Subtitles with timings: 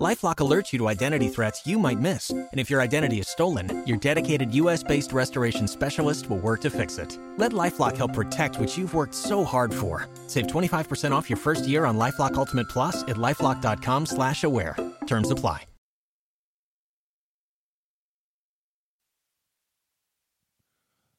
[0.00, 3.86] LifeLock alerts you to identity threats you might miss, and if your identity is stolen,
[3.86, 7.18] your dedicated U.S.-based restoration specialist will work to fix it.
[7.36, 10.08] Let LifeLock help protect what you've worked so hard for.
[10.26, 14.76] Save 25% off your first year on LifeLock Ultimate Plus at lifeLock.com/slash-aware.
[15.06, 15.66] Terms apply.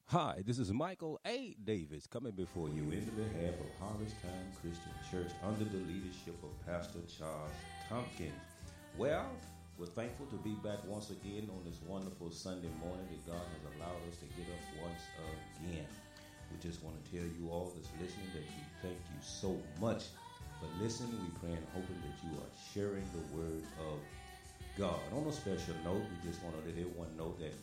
[0.07, 1.55] Hi, this is Michael A.
[1.63, 6.49] Davis coming before you in behalf of Harvest Time Christian Church under the leadership of
[6.65, 7.51] Pastor Charles
[7.87, 8.50] Tompkins.
[9.01, 9.33] Well,
[9.79, 13.63] we're thankful to be back once again on this wonderful Sunday morning that God has
[13.73, 15.01] allowed us to get up once
[15.57, 15.89] again.
[16.53, 20.13] We just want to tell you all that's listening that we thank you so much
[20.61, 21.17] for listening.
[21.17, 23.97] We pray and hoping that you are sharing the word of
[24.77, 25.01] God.
[25.17, 27.57] On a special note, we just want to let everyone know that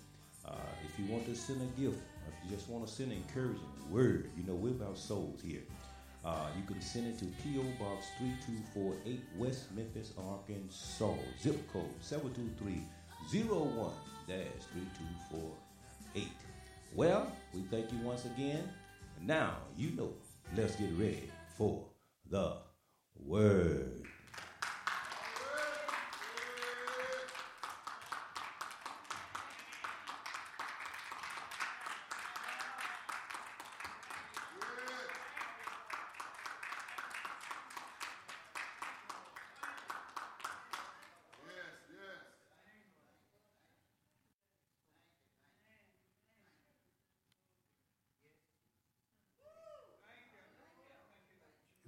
[0.45, 3.19] uh, if you want to send a gift, if you just want to send an
[3.19, 5.63] encouraging word, you know, we're about souls here.
[6.25, 7.63] Uh, you can send it to P.O.
[7.79, 11.15] Box 3248 West Memphis, Arkansas.
[11.41, 13.93] Zip code 72301
[14.27, 16.29] 3248.
[16.95, 18.69] Well, we thank you once again.
[19.23, 20.13] Now, you know,
[20.57, 21.85] let's get ready for
[22.31, 22.57] the
[23.17, 24.03] word.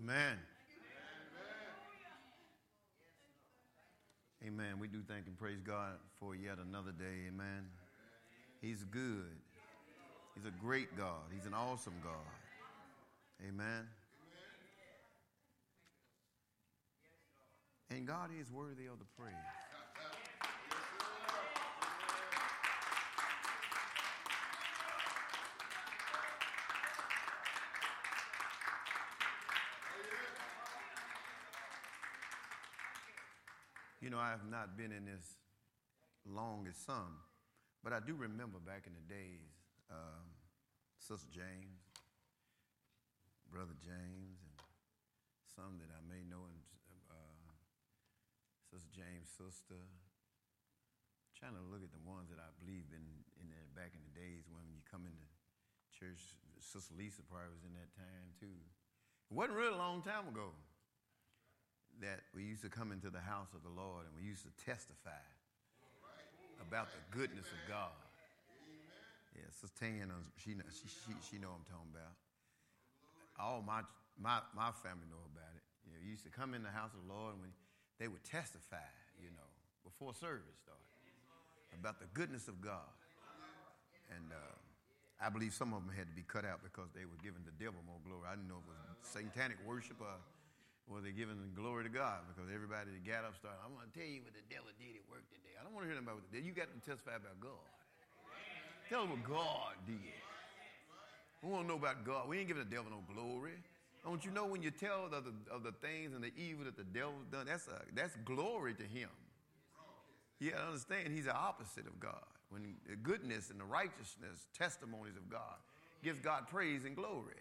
[0.03, 0.39] Amen.
[4.47, 4.79] Amen.
[4.81, 7.29] We do thank and praise God for yet another day.
[7.29, 7.67] Amen.
[8.62, 9.37] He's good.
[10.34, 11.28] He's a great God.
[11.34, 12.15] He's an awesome God.
[13.47, 13.87] Amen.
[17.91, 19.34] And God is worthy of the praise.
[34.10, 35.22] You know, I have not been in this
[36.26, 37.22] long as some,
[37.78, 39.54] but I do remember back in the days,
[39.87, 40.26] um,
[40.98, 41.78] Sister James,
[43.54, 44.59] Brother James, and
[45.54, 46.59] some that I may know, and
[47.06, 47.54] uh,
[48.66, 49.78] Sister James' sister.
[51.38, 53.06] Trying to look at the ones that I believe in,
[53.38, 55.22] in there back in the days when you come into
[55.94, 56.34] church.
[56.59, 58.59] Sister Lisa probably was in that time too.
[58.59, 60.50] It wasn't really a long time ago
[62.00, 64.53] that we used to come into the house of the Lord and we used to
[64.65, 65.22] testify
[66.61, 67.97] about the goodness of God.
[69.37, 72.16] Yeah, Sister Tan, she, she, she, she know I'm talking about.
[73.41, 73.81] All my,
[74.21, 75.65] my, my family know about it.
[75.88, 77.53] You know, used to come in the house of the Lord and we,
[77.97, 78.84] they would testify,
[79.17, 79.49] you know,
[79.84, 80.91] before service started
[81.78, 82.91] about the goodness of God.
[84.11, 84.56] And uh,
[85.22, 87.55] I believe some of them had to be cut out because they were giving the
[87.62, 88.27] devil more glory.
[88.27, 90.19] I didn't know if it was satanic worship or
[90.91, 92.27] were they're giving glory to God?
[92.27, 94.99] Because everybody that got up started, I'm going to tell you what the devil did
[94.99, 95.55] at work today.
[95.55, 97.71] I don't want to hear about what the You got to testify about God.
[98.91, 100.19] Tell them what God did.
[101.41, 102.27] We want to know about God.
[102.27, 103.55] We ain't giving the devil no glory.
[104.03, 106.77] Don't you know when you tell of the, of the things and the evil that
[106.77, 109.09] the devil's done, that's, a, that's glory to him.
[110.41, 112.25] You to understand, he's the opposite of God.
[112.49, 115.61] When the goodness and the righteousness, testimonies of God,
[116.03, 117.37] gives God praise and glory.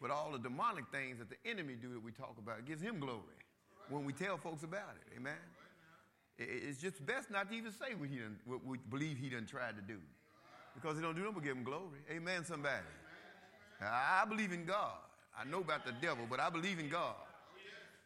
[0.00, 3.00] But all the demonic things that the enemy do that we talk about gives him
[3.00, 3.20] glory
[3.88, 5.16] when we tell folks about it.
[5.16, 5.34] Amen.
[6.38, 9.46] It's just best not to even say what he done, what we believe he done
[9.46, 9.98] tried to do,
[10.74, 12.00] because he don't do nothing but give him glory.
[12.10, 12.44] Amen.
[12.44, 12.84] Somebody.
[13.80, 14.98] I believe in God.
[15.38, 17.14] I know about the devil, but I believe in God.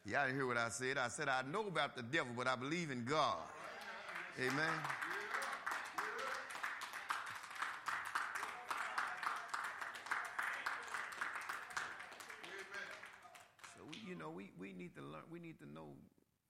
[0.07, 0.97] Yeah, I didn't hear what I said.
[0.97, 3.37] I said I know about the devil, but I believe in God.
[4.39, 4.55] Amen.
[13.77, 15.23] So we, you know, we, we need to learn.
[15.31, 15.89] We need to know,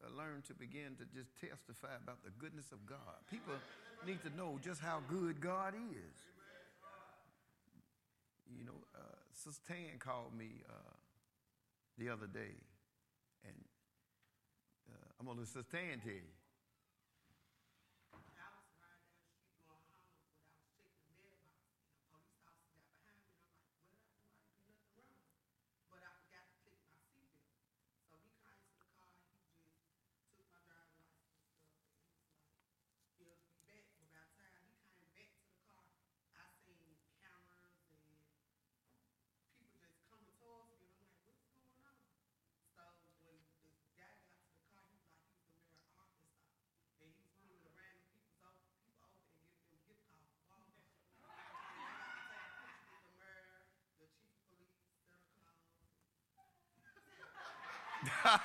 [0.04, 3.20] uh, learn to begin to just testify about the goodness of God.
[3.30, 3.54] People
[4.06, 6.16] need to know just how good God is.
[8.56, 9.00] You know, uh,
[9.32, 10.94] Sister Tan called me uh,
[11.98, 12.56] the other day,
[13.44, 13.54] and
[14.90, 16.39] uh, I'm gonna let Sister Tan tell you.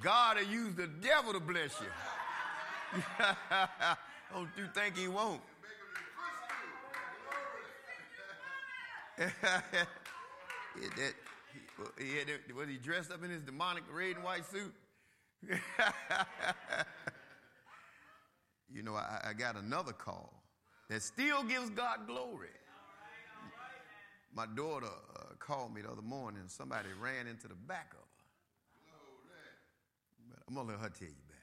[0.00, 1.88] God will use the devil to bless you.
[4.32, 5.40] Don't you think he won't?
[9.18, 9.32] that,
[11.52, 14.72] he, he had, was he dressed up in his demonic red and white suit?
[18.72, 20.42] You know, I, I, got another call
[20.88, 22.48] that still gives God glory.
[24.34, 28.04] My daughter uh, called me the other morning, somebody ran into the back of her.
[30.30, 31.34] But I'm going to let her tell you back.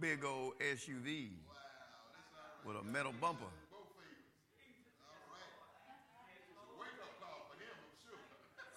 [0.00, 1.28] Big old SUV
[2.64, 3.44] with a metal bumper.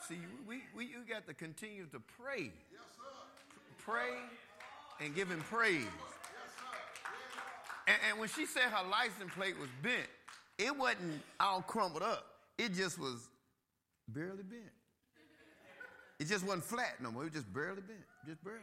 [0.07, 0.17] See,
[0.47, 2.51] we, we, you got to continue to pray.
[3.77, 4.11] Pray
[4.99, 5.87] and give him praise.
[7.87, 10.07] And, and when she said her license plate was bent,
[10.57, 12.25] it wasn't all crumbled up.
[12.57, 13.29] It just was
[14.09, 14.63] barely bent.
[16.19, 17.23] It just wasn't flat no more.
[17.23, 18.59] It was just barely bent, just barely.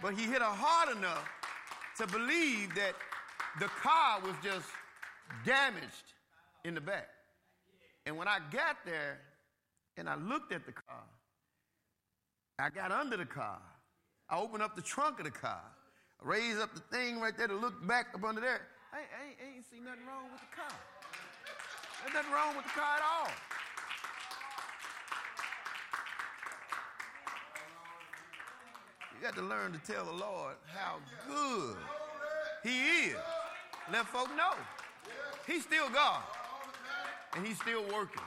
[0.00, 1.28] But he hit her hard enough
[1.98, 2.94] to believe that
[3.60, 4.66] the car was just
[5.44, 6.12] damaged
[6.64, 7.08] in the back.
[8.06, 9.20] And when I got there
[9.96, 11.04] and I looked at the car,
[12.58, 13.60] I got under the car.
[14.28, 15.62] I opened up the trunk of the car,
[16.22, 18.62] I raised up the thing right there to look back up under there.
[18.92, 20.72] I, I, ain't, I ain't see nothing wrong with the car.
[22.02, 23.30] There's nothing wrong with the car at all.
[29.24, 31.76] Got to learn to tell the Lord how good
[32.62, 33.16] He is.
[33.90, 34.52] Let folk know.
[35.46, 36.20] He's still God.
[37.34, 38.20] And He's still working.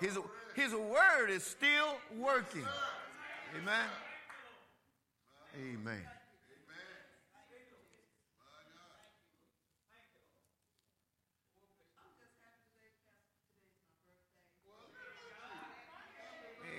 [0.00, 0.18] His,
[0.56, 2.66] his word is still working.
[3.56, 3.86] Amen.
[5.54, 6.02] Amen.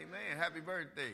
[0.02, 0.38] Amen.
[0.38, 1.14] Happy birthday.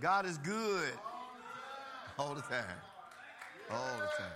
[0.00, 0.92] God is good
[2.18, 2.64] all the time.
[3.70, 4.32] All the time.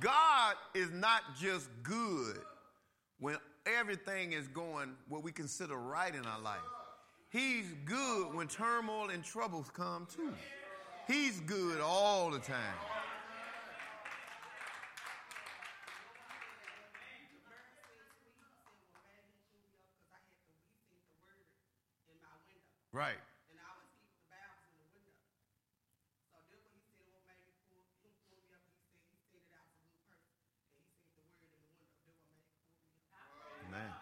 [0.00, 2.40] God is not just good
[3.20, 6.58] when everything is going what we consider right in our life.
[7.30, 10.32] He's good when turmoil and troubles come too.
[11.06, 12.74] He's good all the time.
[22.96, 23.20] Right.
[23.52, 25.20] And I was keeping the valves in the window.
[26.32, 29.20] So then when he said, well, maybe pull, him pull me up, he said, he
[29.28, 30.32] said it out for a good person.
[31.20, 32.56] And he said the word in the window.
[32.56, 33.36] Then what made pull me up.
[33.68, 33.92] Amen.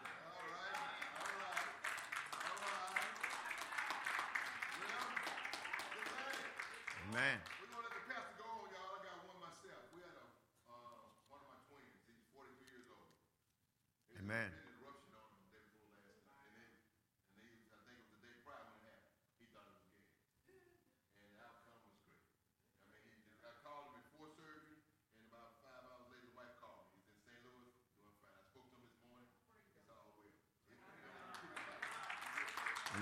[7.10, 7.42] Amen.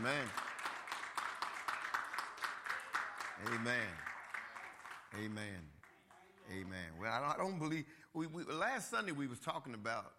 [0.03, 0.29] Amen.
[3.47, 3.77] Amen.
[5.15, 5.63] Amen.
[6.51, 6.91] Amen.
[7.01, 10.11] Well, I don't believe we, we, last Sunday we was talking about,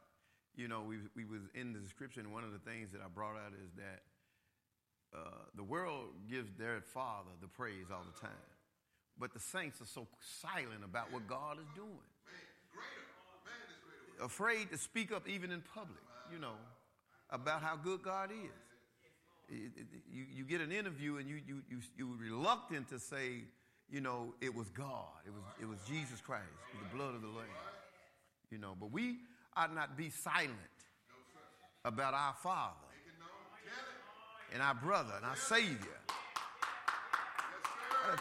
[0.55, 2.31] you know, we we was in the description.
[2.31, 6.79] One of the things that I brought out is that uh, the world gives their
[6.93, 8.31] Father the praise all the time,
[9.19, 10.07] but the saints are so
[10.41, 11.89] silent about what God is doing.
[14.23, 15.99] Afraid to speak up even in public,
[16.31, 16.55] you know,
[17.29, 18.62] about how good God is
[19.49, 23.43] you, you get an interview and you, you, you, you're reluctant to say,
[23.89, 25.21] you know, it was God.
[25.25, 27.47] It was, it was Jesus Christ, the blood of the Lamb.
[28.49, 29.17] You know, but we
[29.55, 30.53] ought not be silent
[31.85, 32.75] about our Father
[34.53, 35.99] and our brother and our Savior.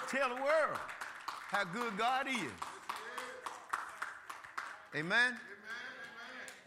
[0.08, 0.78] Tell the world
[1.50, 2.36] how good God is.
[4.94, 5.36] Amen?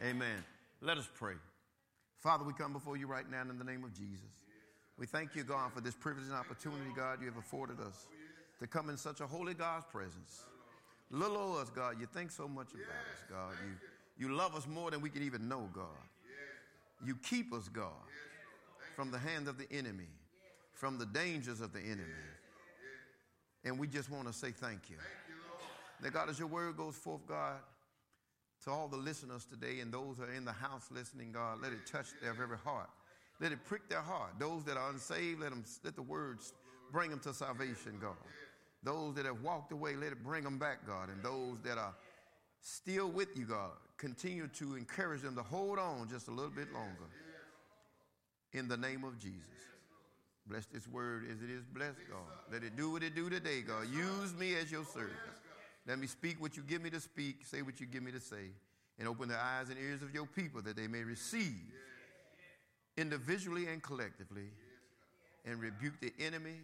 [0.04, 0.44] Amen.
[0.82, 1.36] Let us pray.
[2.20, 4.30] Father, we come before you right now in the name of Jesus.
[4.98, 8.08] We thank you, God, for this privilege and opportunity, God, you have afforded us
[8.60, 10.44] to come in such a holy God's presence.
[11.12, 13.54] Little old us, God, you think so much about us, God.
[14.18, 15.86] You, you love us more than we can even know, God.
[17.06, 17.92] You keep us, God,
[18.96, 20.08] from the hand of the enemy,
[20.74, 22.24] from the dangers of the enemy.
[23.66, 24.98] And we just want to say thank you.
[26.02, 27.60] That God, as your word goes forth, God,
[28.64, 31.74] to all the listeners today and those who are in the house listening, God, let
[31.74, 32.90] it touch their very heart.
[33.40, 34.32] Let it prick their heart.
[34.40, 36.54] Those that are unsaved, let, them, let the words
[36.92, 38.16] bring them to salvation, God.
[38.84, 41.10] Those that have walked away, let it bring them back, God.
[41.10, 41.94] And those that are
[42.62, 46.72] still with you, God, continue to encourage them to hold on just a little bit
[46.72, 47.10] longer.
[48.54, 49.42] In the name of Jesus.
[50.48, 52.54] Bless this word as it is blessed, God.
[52.54, 53.88] Let it do what it do today, God.
[53.92, 55.12] Use me as your servant.
[55.88, 58.20] Let me speak what you give me to speak, say what you give me to
[58.20, 58.52] say,
[59.00, 61.74] and open the eyes and ears of your people that they may receive
[62.98, 64.50] individually and collectively
[65.46, 66.56] and rebuke the enemy.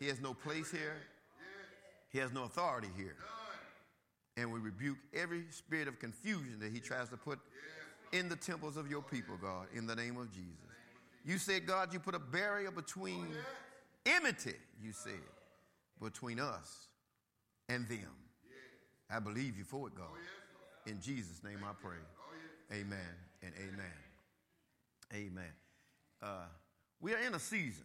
[0.00, 0.96] He has no place here,
[2.10, 3.16] he has no authority here.
[4.36, 7.40] And we rebuke every spirit of confusion that he tries to put
[8.12, 10.54] in the temples of your people, God, in the name of Jesus.
[11.24, 13.26] You said, God, you put a barrier between
[14.06, 15.12] enmity, you said,
[16.00, 16.86] between us
[17.68, 18.14] and them.
[19.10, 20.06] I believe you for it, God.
[20.86, 21.98] In Jesus' name I pray.
[22.72, 23.92] Amen and amen.
[25.14, 25.52] Amen.
[27.00, 27.84] We are in a season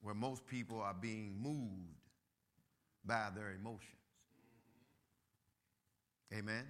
[0.00, 1.94] where most people are being moved
[3.04, 3.90] by their emotions.
[6.32, 6.64] Amen.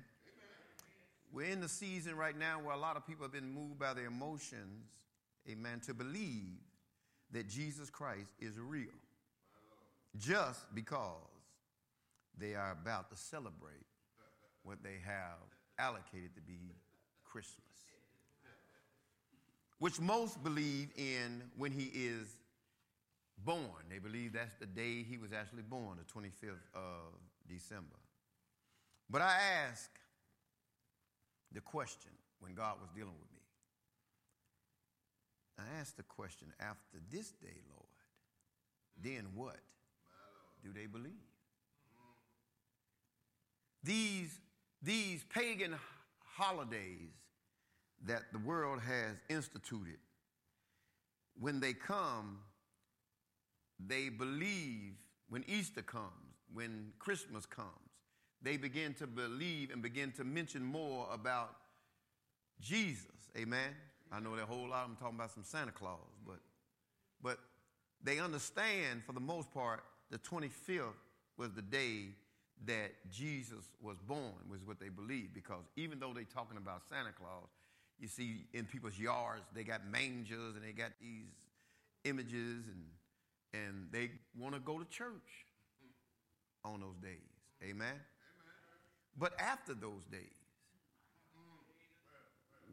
[1.33, 3.93] We're in the season right now where a lot of people have been moved by
[3.93, 4.87] their emotions,
[5.51, 6.61] amen, to believe
[7.33, 8.95] that Jesus Christ is real.
[10.17, 11.17] Just because
[12.39, 13.85] they are about to celebrate
[14.63, 15.41] what they have
[15.79, 16.77] allocated to be
[17.25, 17.65] Christmas,
[19.79, 22.37] which most believe in when he is
[23.45, 23.85] born.
[23.91, 27.13] They believe that's the day he was actually born, the 25th of
[27.49, 27.97] December.
[29.11, 29.37] But I
[29.69, 29.91] ask
[31.53, 33.43] the question when God was dealing with me.
[35.59, 37.85] I asked the question after this day, Lord,
[39.03, 39.61] then what
[40.63, 41.13] do they believe?
[43.83, 44.41] These,
[44.83, 45.75] these pagan
[46.37, 47.13] holidays
[48.07, 49.99] that the world has instituted,
[51.39, 52.39] when they come,
[53.85, 54.95] they believe
[55.29, 56.11] when Easter comes,
[56.53, 57.69] when Christmas comes,
[58.43, 61.57] they begin to believe and begin to mention more about
[62.61, 63.07] Jesus.
[63.37, 63.71] Amen.
[64.13, 64.85] I know that whole lot.
[64.87, 66.39] I'm talking about some Santa Claus, but
[67.23, 67.39] but
[68.03, 70.93] they understand for the most part the 25th
[71.39, 72.09] was the day
[72.67, 75.31] that Jesus was born, was what they believe.
[75.35, 77.49] Because even though they're talking about Santa Claus,
[77.99, 81.27] you see in people's yards, they got mangers and they got these
[82.05, 82.85] images and
[83.55, 85.47] and they want to go to church
[86.65, 87.21] on those days.
[87.63, 87.87] Amen?
[87.87, 87.95] Amen.
[89.17, 90.21] But after those days,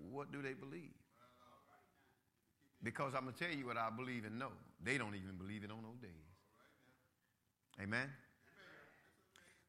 [0.09, 0.89] what do they believe?
[2.83, 4.51] Because I'm going to tell you what I believe and know.
[4.83, 6.11] They don't even believe it on those days.
[7.79, 8.09] Amen?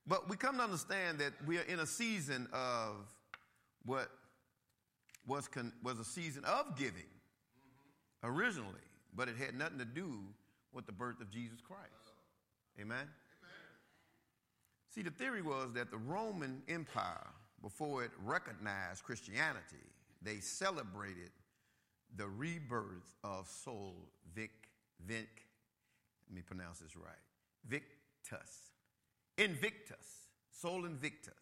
[0.06, 2.96] But we come to understand that we are in a season of
[3.84, 4.08] what
[5.26, 7.10] was, con- was a season of giving
[8.24, 8.68] originally,
[9.14, 10.20] but it had nothing to do
[10.72, 11.80] with the birth of Jesus Christ.
[12.80, 12.96] Amen?
[12.96, 13.08] Amen?
[14.90, 17.28] See, the theory was that the Roman Empire
[17.62, 19.86] before it recognized Christianity,
[20.20, 21.30] they celebrated
[22.16, 23.94] the rebirth of Sol
[24.34, 24.50] Vic,
[25.06, 25.46] Vic,
[26.28, 27.14] let me pronounce this right,
[27.66, 28.72] Victus,
[29.38, 31.32] Invictus, Sol Invictus.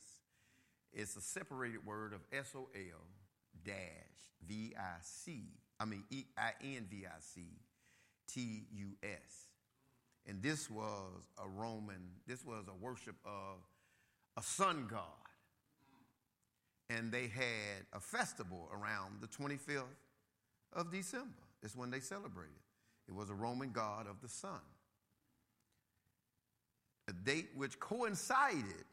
[0.93, 3.01] It's a separated word of S O L
[3.65, 4.11] dash
[4.47, 5.43] V I C,
[5.79, 7.43] I mean E I N V I C
[8.33, 9.47] T U S.
[10.27, 13.59] And this was a Roman, this was a worship of
[14.37, 15.05] a sun god.
[16.89, 19.85] And they had a festival around the 25th
[20.73, 21.43] of December.
[21.63, 22.55] It's when they celebrated.
[23.09, 24.61] It was a Roman god of the sun.
[27.09, 28.85] A date which coincided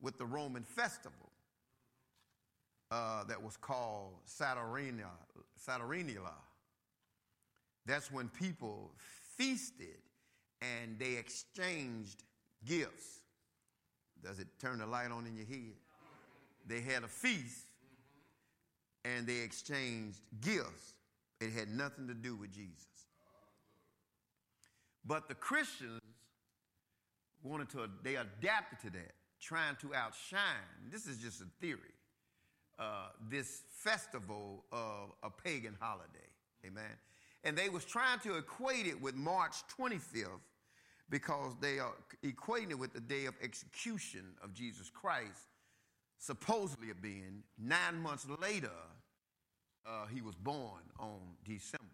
[0.00, 1.30] with the Roman festival
[2.94, 5.10] uh, that was called Saturnalia.
[5.56, 6.20] Saturnalia.
[7.86, 8.92] That's when people
[9.36, 9.98] feasted
[10.62, 12.22] and they exchanged
[12.64, 13.20] gifts.
[14.22, 15.74] Does it turn the light on in your head?
[16.66, 17.66] They had a feast
[19.04, 20.94] and they exchanged gifts.
[21.40, 22.86] It had nothing to do with Jesus.
[25.04, 26.00] But the Christians
[27.42, 30.40] wanted to, they adapted to that, trying to outshine.
[30.92, 31.93] This is just a theory.
[32.78, 36.08] Uh, this festival of a pagan holiday.
[36.66, 36.90] Amen.
[37.44, 40.40] And they was trying to equate it with March 25th
[41.08, 41.92] because they are
[42.24, 45.46] equating it with the day of execution of Jesus Christ,
[46.18, 48.70] supposedly being nine months later,
[49.86, 51.84] uh, he was born on December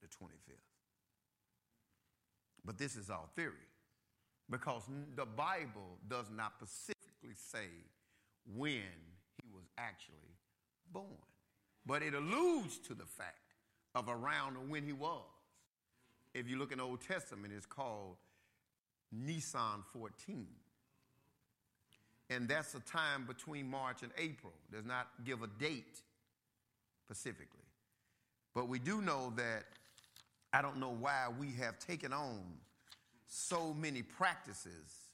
[0.00, 0.56] the 25th.
[2.64, 3.68] But this is our theory
[4.50, 4.82] because
[5.16, 7.68] the Bible does not specifically say
[8.56, 8.82] when
[9.78, 10.36] actually
[10.92, 11.06] born,
[11.86, 13.54] but it alludes to the fact
[13.94, 15.22] of around when he was.
[16.34, 18.16] If you look in the Old Testament, it's called
[19.12, 20.46] Nisan 14.
[22.30, 24.52] And that's a time between March and April.
[24.72, 26.00] Does not give a date
[27.04, 27.60] specifically.
[28.54, 29.64] But we do know that
[30.52, 32.40] I don't know why we have taken on
[33.26, 35.10] so many practices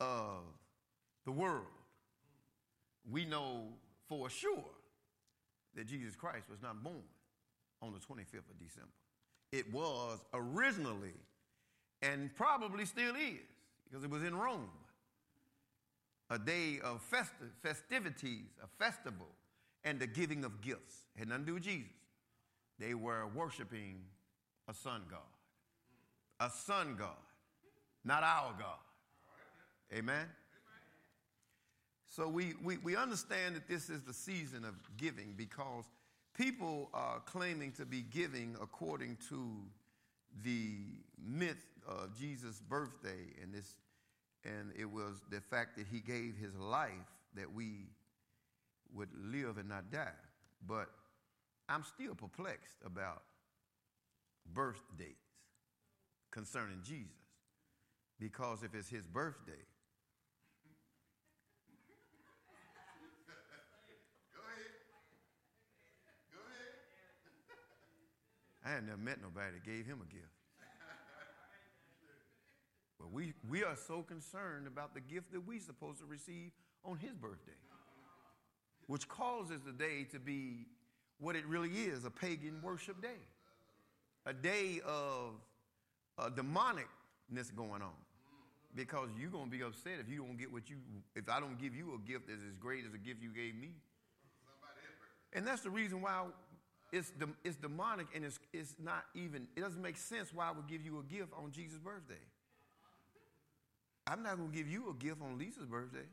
[0.00, 0.42] of
[1.24, 1.66] the world.
[3.10, 3.68] We know
[4.18, 4.70] for sure
[5.74, 7.02] that Jesus Christ was not born
[7.80, 8.92] on the 25th of December.
[9.50, 11.14] It was originally,
[12.02, 13.40] and probably still is,
[13.84, 14.68] because it was in Rome,
[16.28, 19.28] a day of festi- festivities, a festival,
[19.82, 21.06] and the giving of gifts.
[21.18, 21.90] Had nothing to do with Jesus.
[22.78, 24.00] They were worshiping
[24.68, 25.20] a sun god.
[26.40, 27.16] A sun god,
[28.04, 28.78] not our God.
[29.94, 30.26] Amen?
[32.14, 35.84] So we, we, we understand that this is the season of giving because
[36.36, 39.48] people are claiming to be giving according to
[40.44, 40.74] the
[41.18, 43.74] myth of Jesus' birthday and this
[44.44, 46.90] and it was the fact that he gave his life
[47.34, 47.86] that we
[48.92, 50.08] would live and not die.
[50.66, 50.88] But
[51.68, 53.22] I'm still perplexed about
[54.52, 55.14] birth dates
[56.30, 57.06] concerning Jesus.
[58.18, 59.62] Because if it's his birthday,
[68.64, 70.26] I had never met nobody that gave him a gift.
[72.98, 76.52] But we, we are so concerned about the gift that we're supposed to receive
[76.84, 77.58] on his birthday,
[78.86, 80.66] which causes the day to be
[81.18, 83.20] what it really is a pagan worship day,
[84.26, 85.34] a day of
[86.18, 87.98] uh, demonicness going on.
[88.74, 90.76] Because you're going to be upset if you don't get what you,
[91.14, 93.54] if I don't give you a gift that's as great as the gift you gave
[93.54, 93.70] me.
[95.34, 96.24] And that's the reason why
[96.92, 97.10] it's,
[97.42, 100.84] it's demonic and it's, it's not even, it doesn't make sense why I would give
[100.84, 102.14] you a gift on Jesus' birthday.
[104.06, 106.06] I'm not going to give you a gift on Lisa's birthday.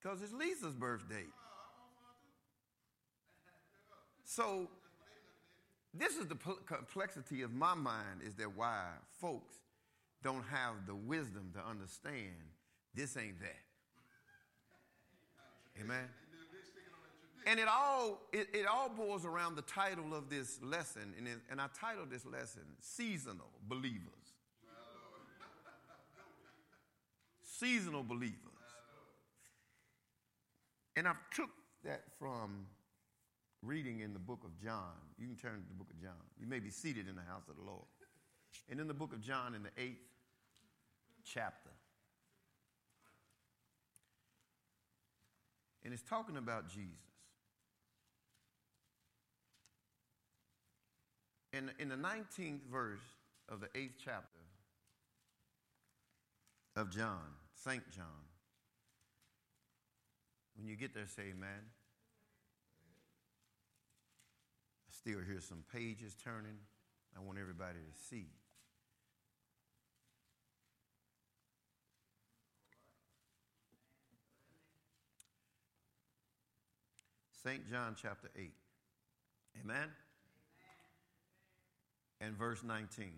[0.00, 1.26] Because it's Lisa's birthday.
[4.24, 4.68] So,
[5.92, 8.84] this is the complexity of my mind is that why
[9.20, 9.56] folks
[10.22, 12.30] don't have the wisdom to understand
[12.94, 13.58] this ain't that.
[15.82, 16.08] Amen.
[17.46, 21.38] And it all, it, it, all boils around the title of this lesson, and, it,
[21.50, 24.34] and I titled this lesson Seasonal Believers.
[27.42, 28.36] Seasonal Believers.
[30.96, 31.50] And I took
[31.84, 32.66] that from
[33.62, 34.94] reading in the book of John.
[35.18, 36.12] You can turn to the book of John.
[36.40, 37.86] You may be seated in the house of the Lord.
[38.68, 40.00] And in the book of John, in the eighth
[41.24, 41.70] chapter,
[45.84, 47.09] and it's talking about Jesus.
[51.52, 53.00] In, in the 19th verse
[53.48, 54.40] of the 8th chapter
[56.76, 57.18] of John,
[57.54, 57.82] St.
[57.90, 58.06] John,
[60.56, 61.64] When you get there, say amen.
[64.88, 66.58] I still hear some pages turning.
[67.16, 68.26] I want everybody to see.
[77.42, 77.68] St.
[77.70, 78.52] John chapter 8.
[79.64, 79.88] Amen?
[82.20, 83.08] And verse 19.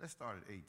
[0.00, 0.62] Let's start at 18.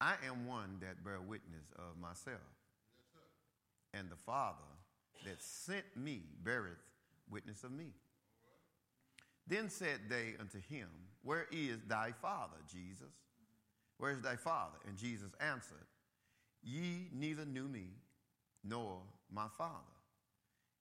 [0.00, 2.40] I am one that bear witness of myself.
[3.92, 4.58] and the Father
[5.24, 6.82] that sent me beareth
[7.30, 7.92] witness of me.
[9.46, 10.88] Then said they unto him,
[11.22, 13.14] Where is thy Father, Jesus?
[13.98, 14.78] Where is thy Father?
[14.88, 15.86] And Jesus answered,
[16.64, 17.88] Ye neither knew me
[18.64, 19.74] nor my Father.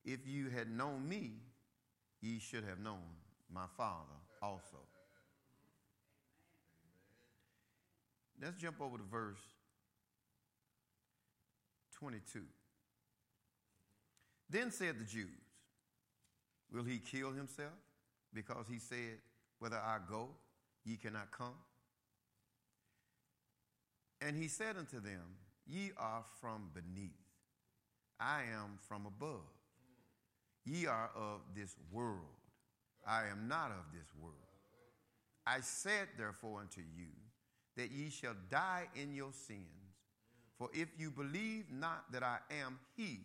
[0.05, 1.33] If you had known me,
[2.21, 3.03] ye should have known
[3.53, 4.79] my Father also.
[8.41, 9.39] Let's jump over to verse
[11.99, 12.41] 22.
[14.49, 15.29] Then said the Jews,
[16.71, 17.73] Will he kill himself?
[18.33, 19.19] Because he said,
[19.59, 20.29] Whether I go,
[20.83, 21.55] ye cannot come.
[24.21, 25.21] And he said unto them,
[25.65, 27.11] Ye are from beneath,
[28.19, 29.41] I am from above.
[30.65, 32.19] Ye are of this world,
[33.05, 34.35] I am not of this world.
[35.45, 37.09] I said therefore unto you,
[37.75, 39.67] that ye shall die in your sins.
[40.57, 43.21] For if you believe not that I am he,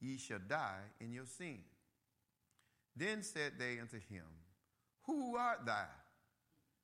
[0.00, 1.58] ye shall die in your sin.
[2.96, 4.24] Then said they unto him,
[5.06, 5.86] Who art thou?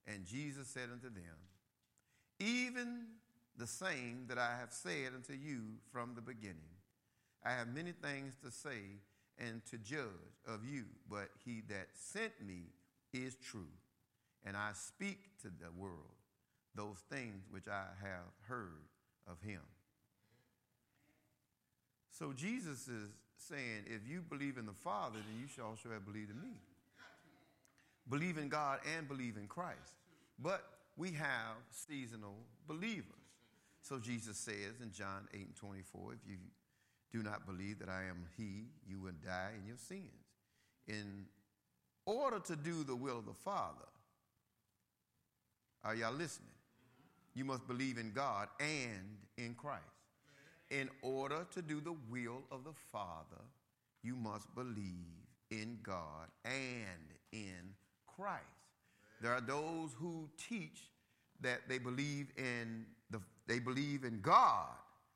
[0.07, 1.37] And Jesus said unto them,
[2.41, 3.07] Even
[3.57, 5.61] the same that I have said unto you
[5.93, 6.57] from the beginning.
[7.45, 9.01] I have many things to say
[9.39, 10.07] and to judge
[10.47, 12.65] of you, but he that sent me
[13.13, 13.73] is true,
[14.45, 16.15] and I speak to the world
[16.75, 18.85] those things which I have heard
[19.27, 19.61] of him.
[22.11, 26.05] So Jesus is saying, if you believe in the Father, then you shall also have
[26.05, 26.57] believed in me.
[28.09, 29.95] Believe in God and believe in Christ.
[30.39, 30.65] But
[30.97, 32.37] we have seasonal
[32.67, 33.20] believers.
[33.83, 36.37] So Jesus says in John 8 and 24, if you
[37.13, 40.03] do not believe that I am He, you will die in your sins.
[40.87, 41.27] In
[42.07, 43.89] order to do the will of the Father,
[45.83, 46.49] are y'all listening?
[47.35, 49.85] You must believe in God and in Christ.
[50.71, 53.43] In order to do the will of the Father,
[54.03, 56.55] you must believe in God and
[57.33, 57.75] in
[58.07, 58.45] Christ.
[59.21, 60.91] There are those who teach
[61.41, 62.87] that they believe in
[63.51, 64.69] they believe in God,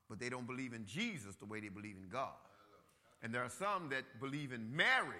[0.09, 2.33] but they don't believe in Jesus the way they believe in God.
[3.23, 5.15] And there are some that believe in Mary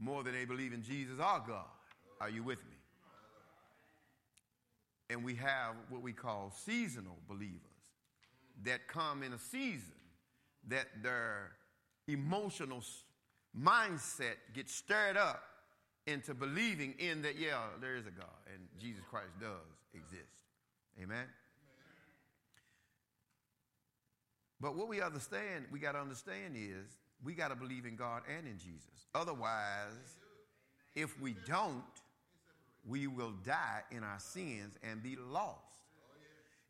[0.00, 1.70] more than they believe in Jesus or God.
[2.20, 2.76] Are you with me?
[5.08, 7.60] And we have what we call seasonal believers
[8.64, 9.94] that come in a season
[10.68, 11.52] that their
[12.08, 12.82] emotional
[13.58, 15.42] mindset gets stirred up
[16.06, 19.48] into believing in that, yeah, there is a God and Jesus Christ does
[19.94, 20.42] exist.
[21.00, 21.26] Amen?
[24.60, 28.22] But what we understand, we got to understand is we got to believe in God
[28.28, 29.06] and in Jesus.
[29.14, 30.16] Otherwise,
[30.94, 31.82] if we don't,
[32.86, 35.58] we will die in our sins and be lost.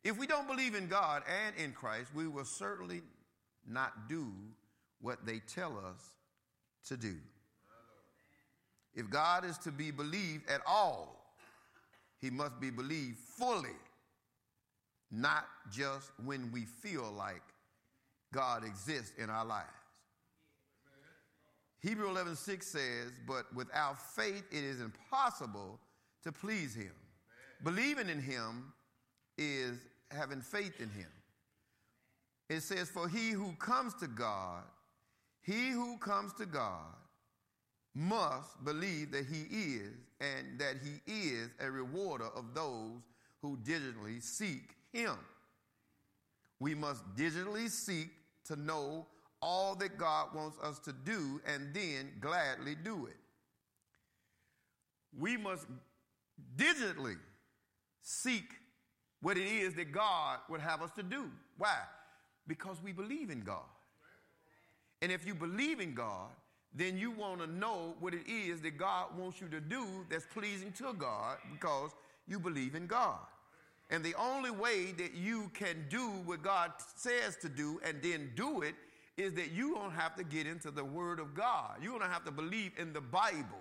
[0.03, 3.01] If we don't believe in God and in Christ, we will certainly
[3.67, 4.27] not do
[5.01, 6.15] what they tell us
[6.87, 7.15] to do.
[8.93, 11.33] If God is to be believed at all,
[12.19, 13.77] he must be believed fully,
[15.11, 17.41] not just when we feel like
[18.33, 19.67] God exists in our lives.
[21.81, 25.79] Hebrew 11 6 says, But without faith it is impossible
[26.23, 26.93] to please him.
[27.63, 27.75] Amen.
[27.75, 28.71] Believing in him
[29.37, 29.77] is
[30.11, 31.09] having faith in him.
[32.49, 34.63] It says, For he who comes to God,
[35.41, 36.95] he who comes to God
[37.95, 43.01] must believe that he is and that he is a rewarder of those
[43.41, 45.17] who diligently seek him.
[46.59, 48.09] We must diligently seek
[48.45, 49.07] to know
[49.41, 53.17] all that God wants us to do and then gladly do it.
[55.17, 55.65] We must
[56.55, 57.17] digitally
[58.01, 58.45] seek
[59.21, 61.29] what it is that God would have us to do.
[61.57, 61.77] Why?
[62.47, 63.65] Because we believe in God.
[65.01, 66.29] And if you believe in God,
[66.73, 70.25] then you want to know what it is that God wants you to do that's
[70.27, 71.91] pleasing to God because
[72.27, 73.19] you believe in God.
[73.91, 78.31] And the only way that you can do what God says to do and then
[78.35, 78.73] do it
[79.17, 81.75] is that you don't have to get into the Word of God.
[81.81, 83.59] You don't have to believe in the Bible.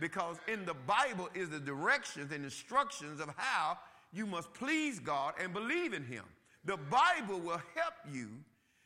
[0.00, 3.78] Because in the Bible is the directions and instructions of how
[4.12, 6.22] you must please God and believe in Him.
[6.64, 8.28] The Bible will help you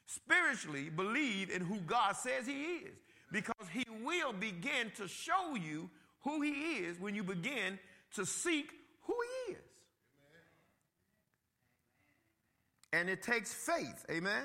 [0.06, 2.96] spiritually believe in who God says He is
[3.30, 5.90] because He will begin to show you
[6.22, 7.78] who He is when you begin
[8.14, 8.70] to seek
[9.02, 9.14] who
[9.46, 9.71] He is.
[12.92, 14.44] And it takes faith, amen?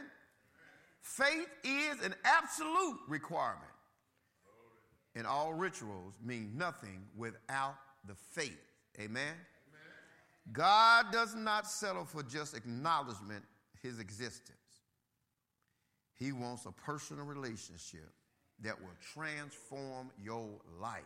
[1.02, 3.64] Faith is an absolute requirement.
[5.16, 8.60] And all rituals mean nothing without the faith,
[9.00, 9.34] amen?
[10.54, 13.44] God does not settle for just acknowledgement
[13.82, 14.58] his existence.
[16.16, 18.10] He wants a personal relationship
[18.64, 21.04] that will transform your life.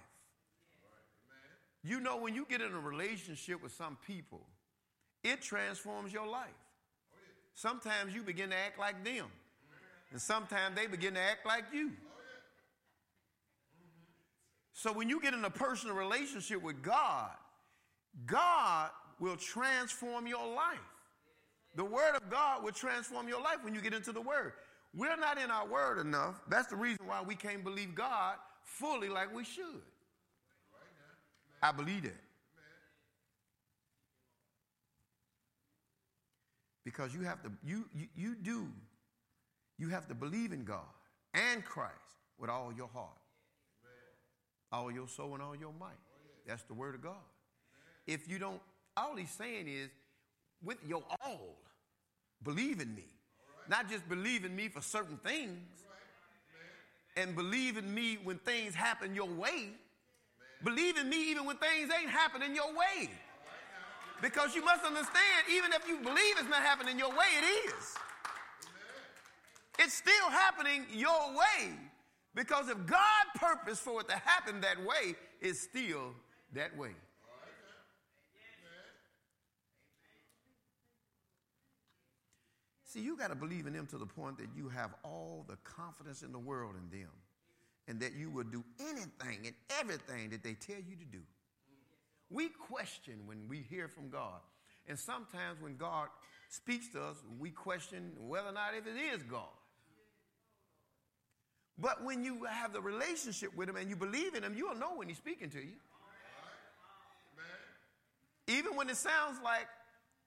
[1.83, 4.45] You know, when you get in a relationship with some people,
[5.23, 6.49] it transforms your life.
[7.53, 9.25] Sometimes you begin to act like them,
[10.11, 11.91] and sometimes they begin to act like you.
[14.73, 17.29] So when you get in a personal relationship with God,
[18.25, 20.79] God will transform your life.
[21.75, 24.53] The Word of God will transform your life when you get into the Word.
[24.93, 26.41] We're not in our Word enough.
[26.49, 29.83] That's the reason why we can't believe God fully like we should.
[31.61, 32.19] I believe that.
[36.83, 38.67] Because you have to, you, you, you do,
[39.77, 40.79] you have to believe in God
[41.33, 41.93] and Christ
[42.39, 43.17] with all your heart,
[44.71, 45.99] all your soul, and all your might.
[46.47, 47.13] That's the word of God.
[48.07, 48.59] If you don't,
[48.97, 49.89] all he's saying is,
[50.63, 51.57] with your all,
[52.43, 53.05] believe in me.
[53.69, 55.59] Not just believe in me for certain things,
[57.17, 59.69] and believe in me when things happen your way.
[60.63, 63.09] Believe in me even when things ain't happening your way.
[64.21, 67.95] Because you must understand, even if you believe it's not happening your way, it is.
[69.79, 71.73] It's still happening your way.
[72.35, 76.13] Because if God purposed for it to happen that way, it's still
[76.53, 76.91] that way.
[82.83, 85.55] See, you got to believe in them to the point that you have all the
[85.63, 87.09] confidence in the world in them
[87.87, 91.21] and that you will do anything and everything that they tell you to do.
[92.31, 94.39] We question when we hear from God.
[94.87, 96.07] And sometimes when God
[96.49, 99.43] speaks to us, we question whether or not if it is God.
[101.77, 104.95] But when you have the relationship with Him and you believe in Him, you'll know
[104.95, 105.77] when He's speaking to you.
[108.47, 109.67] Even when it sounds like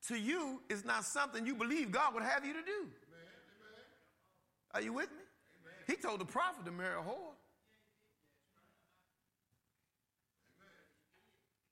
[0.08, 2.88] to you it's not something you believe God would have you to do.
[4.72, 5.18] Are you with me?
[5.86, 7.33] He told the prophet to marry a whore.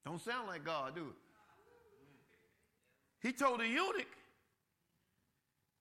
[0.04, 1.14] Don't sound like God, do it?
[3.26, 4.06] He told the eunuch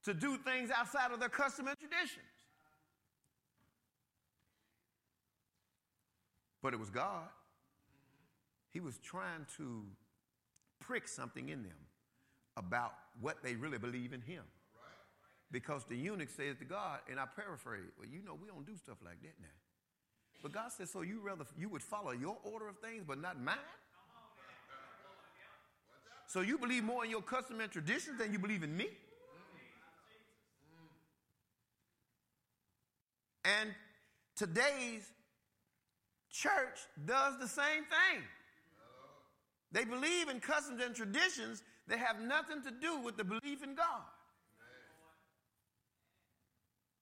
[0.03, 2.25] to do things outside of their custom and traditions.
[6.61, 7.27] But it was God.
[8.69, 9.83] He was trying to
[10.79, 11.77] prick something in them
[12.57, 14.43] about what they really believe in Him.
[15.51, 18.77] Because the eunuch says to God, and I paraphrase, well, you know, we don't do
[18.77, 19.47] stuff like that now.
[20.41, 23.41] But God says, so you rather you would follow your order of things, but not
[23.41, 23.57] mine?
[26.31, 28.87] So you believe more in your custom and traditions than you believe in me?
[33.43, 33.71] And
[34.37, 35.03] today's
[36.31, 38.23] church does the same thing.
[39.73, 43.75] They believe in customs and traditions that have nothing to do with the belief in
[43.75, 44.03] God.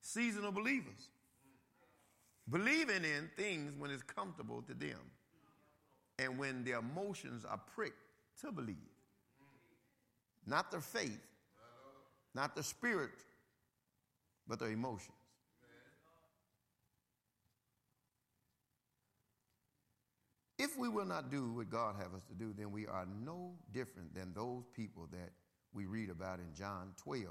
[0.01, 1.07] Seasonal believers.
[2.49, 4.97] Believing in things when it's comfortable to them
[6.17, 8.01] and when their emotions are pricked
[8.41, 8.88] to believe
[10.49, 11.21] not their faith,
[12.33, 13.11] not their spirit,
[14.47, 15.13] but their emotions.
[20.57, 23.53] If we will not do what God has us to do, then we are no
[23.71, 25.31] different than those people that
[25.73, 27.27] we read about in John 12,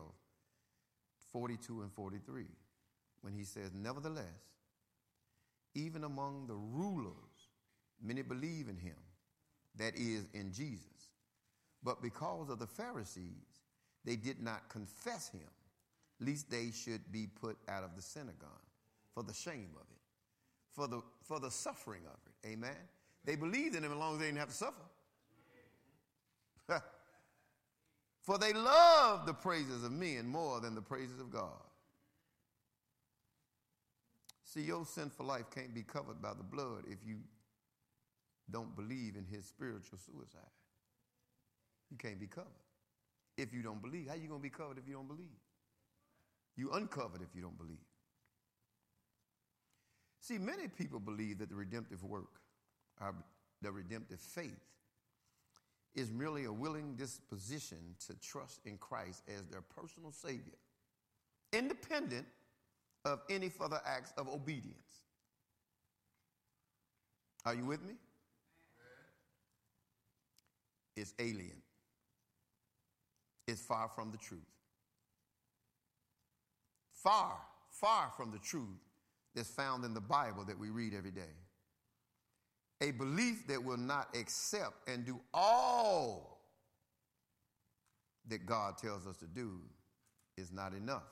[1.31, 2.45] 42 and 43,
[3.21, 4.25] when he says, Nevertheless,
[5.75, 7.13] even among the rulers,
[8.03, 8.97] many believe in him,
[9.77, 10.98] that is, in Jesus.
[11.83, 13.63] But because of the Pharisees,
[14.05, 15.49] they did not confess him,
[16.21, 18.49] lest they should be put out of the synagogue
[19.15, 20.01] for the shame of it,
[20.71, 22.49] for the, for the suffering of it.
[22.49, 22.77] Amen.
[23.25, 24.75] They believed in him as long as they didn't have to suffer.
[28.23, 31.53] for they love the praises of men more than the praises of God.
[34.45, 37.17] See, your sinful life can't be covered by the blood if you
[38.51, 40.58] don't believe in his spiritual suicide.
[41.91, 42.49] You can't be covered
[43.37, 44.09] if you don't believe.
[44.09, 45.39] How you going to be covered if you don't believe?
[46.57, 47.79] You uncovered if you don't believe.
[50.21, 52.41] See, many people believe that the redemptive work,
[53.63, 54.61] the redemptive faith
[55.95, 60.59] is merely a willing disposition to trust in Christ as their personal Savior,
[61.53, 62.27] independent
[63.05, 65.03] of any further acts of obedience.
[67.47, 67.95] Are you with me?
[70.97, 71.63] It's alien.
[73.49, 74.41] It's far from the truth.
[76.93, 77.39] Far,
[77.71, 78.79] far from the truth
[79.35, 81.35] that's found in the Bible that we read every day.
[82.83, 86.41] A belief that will not accept and do all
[88.29, 89.59] that God tells us to do
[90.37, 91.09] is not enough.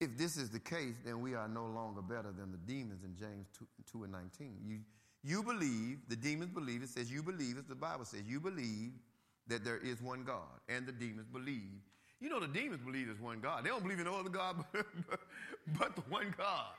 [0.00, 3.14] If this is the case, then we are no longer better than the demons in
[3.14, 4.56] James 2, 2 and 19.
[4.64, 4.78] You,
[5.22, 8.92] you believe, the demons believe, it says you believe, as the Bible says, you believe
[9.48, 11.70] that there is one God, and the demons believe.
[12.20, 13.64] You know, the demons believe there's one God.
[13.64, 14.64] They don't believe in no other God
[15.78, 16.70] but, the one God.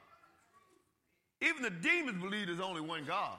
[1.41, 3.37] Even the demons believe there's only one God.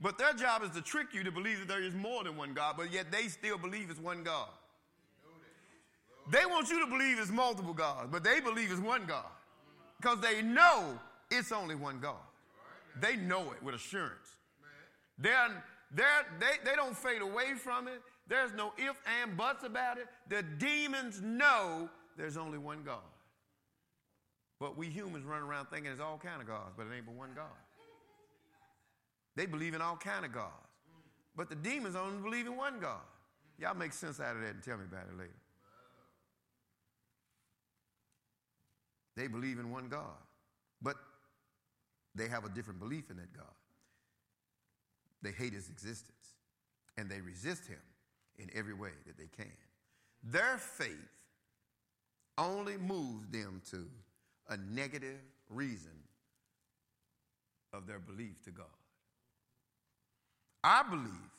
[0.00, 2.54] But their job is to trick you to believe that there is more than one
[2.54, 4.48] God, but yet they still believe it's one God.
[6.30, 9.26] They want you to believe it's multiple gods, but they believe it's one God
[10.00, 10.98] because they know
[11.30, 12.16] it's only one God.
[13.00, 14.36] They know it with assurance.
[15.18, 16.04] They're, they,
[16.64, 18.02] they don't fade away from it.
[18.28, 20.08] There's no if and buts about it.
[20.28, 22.98] The demons know there's only one God.
[24.58, 27.14] But we humans run around thinking there's all kind of gods, but it ain't but
[27.14, 27.44] one God.
[29.36, 30.52] They believe in all kind of gods.
[31.36, 33.02] But the demons only believe in one God.
[33.58, 35.30] Y'all make sense out of that and tell me about it later.
[39.16, 40.16] They believe in one God,
[40.82, 40.96] but
[42.14, 43.46] they have a different belief in that God.
[45.26, 46.36] They hate his existence
[46.96, 47.80] and they resist him
[48.38, 49.50] in every way that they can.
[50.22, 50.94] Their faith
[52.38, 53.88] only moves them to
[54.48, 55.18] a negative
[55.50, 55.98] reason
[57.72, 58.66] of their belief to God.
[60.62, 61.32] Our belief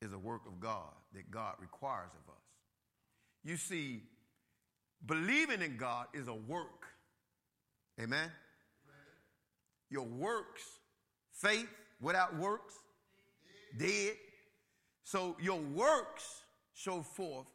[0.00, 2.42] is a work of God that God requires of us.
[3.42, 4.02] You see,
[5.04, 6.86] believing in God is a work.
[8.00, 8.30] Amen?
[9.90, 10.62] Your works,
[11.32, 11.66] faith
[12.00, 12.74] without works,
[13.78, 14.14] dead.
[15.04, 16.42] So your works
[16.74, 17.46] show forth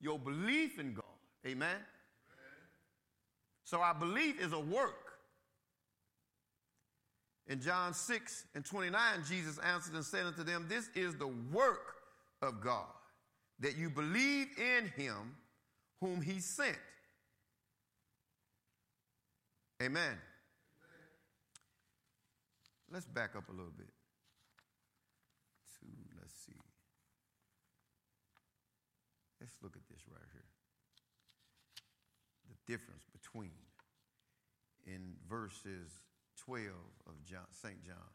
[0.00, 1.04] your belief in God.
[1.46, 1.76] Amen?
[3.64, 4.94] So our belief is a work.
[7.48, 11.96] In John 6 and 29, Jesus answered and said unto them, This is the work
[12.42, 12.86] of God,
[13.60, 15.36] that you believe in him
[16.00, 16.76] whom he sent.
[19.82, 20.18] Amen.
[22.90, 23.92] Let's back up a little bit
[25.78, 25.86] to,
[26.18, 26.56] let's see.
[29.40, 30.50] Let's look at this right here.
[32.48, 33.52] The difference between
[34.86, 36.00] in verses
[36.44, 36.66] 12
[37.06, 37.84] of John, St.
[37.84, 38.10] John,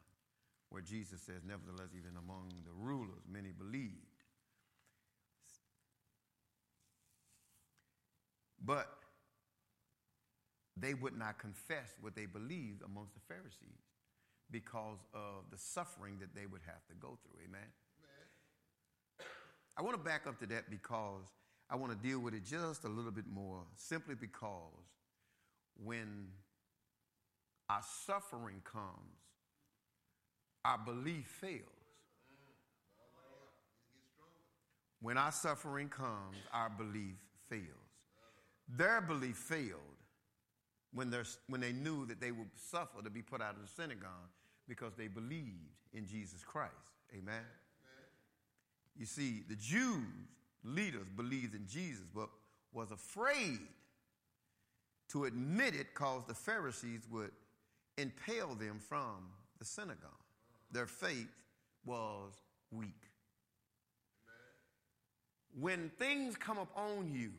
[0.70, 4.10] where Jesus says, Nevertheless, even among the rulers, many believed.
[8.62, 8.88] But
[10.76, 13.93] they would not confess what they believed amongst the Pharisees
[14.54, 17.40] because of the suffering that they would have to go through.
[17.48, 17.60] Amen?
[19.18, 19.26] Amen.
[19.76, 21.24] I want to back up to that because
[21.68, 24.86] I want to deal with it just a little bit more, simply because
[25.82, 26.28] when
[27.68, 29.18] our suffering comes,
[30.64, 31.62] our belief fails.
[35.00, 37.16] When our suffering comes, our belief
[37.50, 37.64] fails.
[38.68, 39.80] Their belief failed
[40.94, 41.12] when,
[41.48, 44.30] when they knew that they would suffer to be put out of the synagogue
[44.68, 46.72] because they believed in Jesus Christ.
[47.12, 47.34] Amen?
[47.34, 47.44] Amen.
[48.96, 50.06] You see, the Jews,
[50.64, 52.28] leaders, believed in Jesus, but
[52.72, 53.60] was afraid
[55.10, 57.30] to admit it because the Pharisees would
[57.98, 60.10] impale them from the synagogue.
[60.72, 61.28] Their faith
[61.84, 62.32] was
[62.72, 62.90] weak.
[65.58, 67.30] When things come upon you,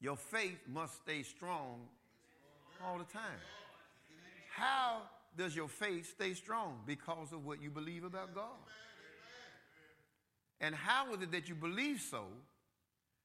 [0.00, 1.80] your faith must stay strong
[2.84, 3.40] all the time.
[4.54, 5.02] How
[5.36, 6.80] does your faith stay strong?
[6.86, 8.44] Because of what you believe about God.
[10.60, 12.24] And how is it that you believe so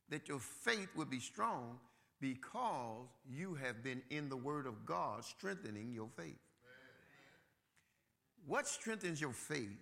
[0.09, 1.79] that your faith would be strong?
[2.19, 6.37] Because you have been in the Word of God strengthening your faith.
[8.45, 9.77] What strengthens your faith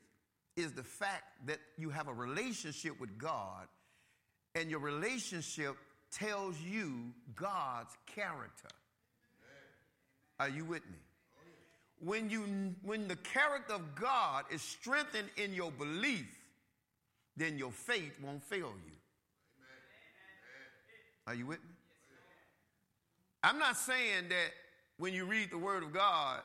[0.55, 3.67] is the fact that you have a relationship with God
[4.55, 5.75] and your relationship
[6.11, 8.69] tells you God's character.
[10.39, 10.97] Are you with me?
[11.99, 16.27] When, you, when the character of God is strengthened in your belief,
[17.35, 18.93] then your faith won't fail you.
[21.27, 21.75] Are you with me?
[23.43, 24.51] I'm not saying that
[24.97, 26.41] when you read the Word of God,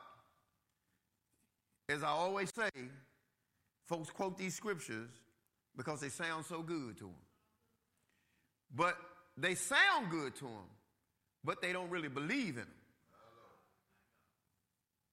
[1.89, 2.69] as I always say,
[3.85, 5.09] folks quote these scriptures
[5.75, 7.13] because they sound so good to them.
[8.73, 8.97] But
[9.37, 10.69] they sound good to them,
[11.43, 12.67] but they don't really believe in them.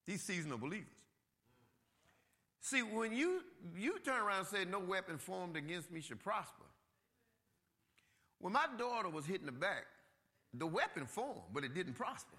[0.05, 0.87] These seasonal believers.
[2.59, 3.41] See, when you,
[3.77, 6.63] you turn around and say, No weapon formed against me should prosper.
[8.39, 9.85] When my daughter was hitting the back,
[10.53, 12.37] the weapon formed, but it didn't prosper.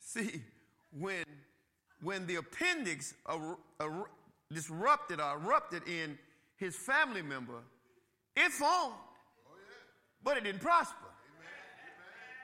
[0.00, 0.42] See,
[0.90, 1.24] when,
[2.02, 4.04] when the appendix er, er,
[4.52, 6.18] disrupted or erupted in
[6.56, 7.62] his family member,
[8.36, 8.94] it formed,
[10.22, 10.96] but it didn't prosper.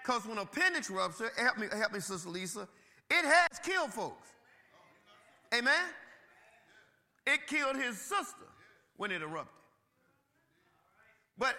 [0.02, 2.68] Because when appendix rupture, help me, help me, Sister Lisa,
[3.10, 4.28] it has killed folks.
[5.54, 5.84] Amen?
[7.26, 8.46] It killed his sister
[8.96, 9.54] when it erupted.
[11.36, 11.56] But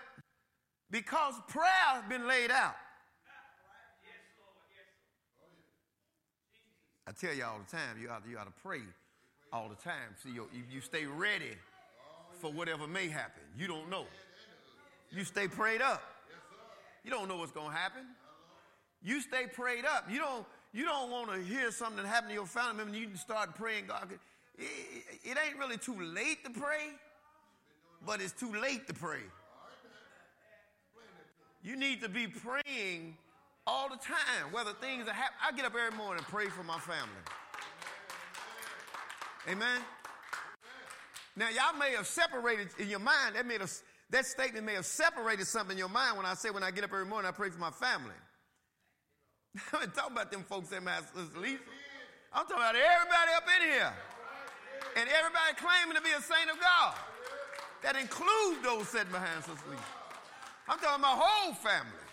[0.91, 2.75] because prayer has been laid out,
[7.07, 8.82] I tell you all the time, you ought, you ought to pray
[9.51, 10.15] all the time.
[10.21, 11.55] See, you, you stay ready
[12.39, 13.43] for whatever may happen.
[13.57, 14.05] You don't know.
[15.11, 16.01] You stay prayed up.
[17.03, 18.03] You don't know what's going to happen.
[19.01, 20.05] You stay prayed up.
[20.09, 23.01] You don't, you don't want to hear something that happened to your family member and
[23.01, 24.09] you start praying God.
[24.57, 24.63] It,
[25.23, 26.89] it ain't really too late to pray,
[28.05, 29.21] but it's too late to pray.
[31.63, 33.17] You need to be praying
[33.67, 35.39] all the time, whether things are happening.
[35.45, 37.09] I get up every morning and pray for my family.
[39.47, 39.81] Amen.
[41.39, 43.67] Now, y'all may have separated in your mind, that, made a,
[44.09, 46.83] that statement may have separated something in your mind when I say, when I get
[46.83, 48.19] up every morning, I pray for my family.
[49.73, 51.63] I'm talking about them folks that my sister Lisa.
[52.33, 53.93] I'm talking about everybody up in here.
[54.97, 56.95] And everybody claiming to be a saint of God.
[57.83, 59.81] That includes those sitting behind Sister Lisa.
[60.67, 62.03] I'm talking about whole family.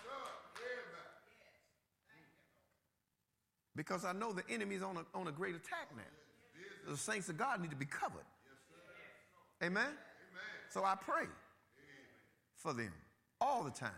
[3.74, 6.92] Because I know the enemy's on a, on a great attack now.
[6.92, 8.24] The saints of God need to be covered.
[9.62, 9.84] Amen?
[9.84, 9.94] Amen.
[10.70, 11.24] So I pray
[12.56, 12.92] for them
[13.40, 13.90] all the time.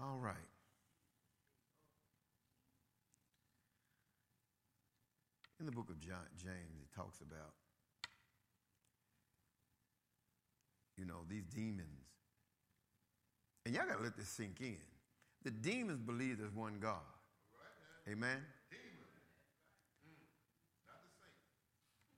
[0.00, 0.34] All right.
[5.58, 7.52] In the book of John, James, it talks about
[10.98, 11.86] you know, these demons.
[13.64, 14.76] And y'all got to let this sink in.
[15.48, 17.00] The demons believe there's one God.
[18.06, 18.36] Right, Amen?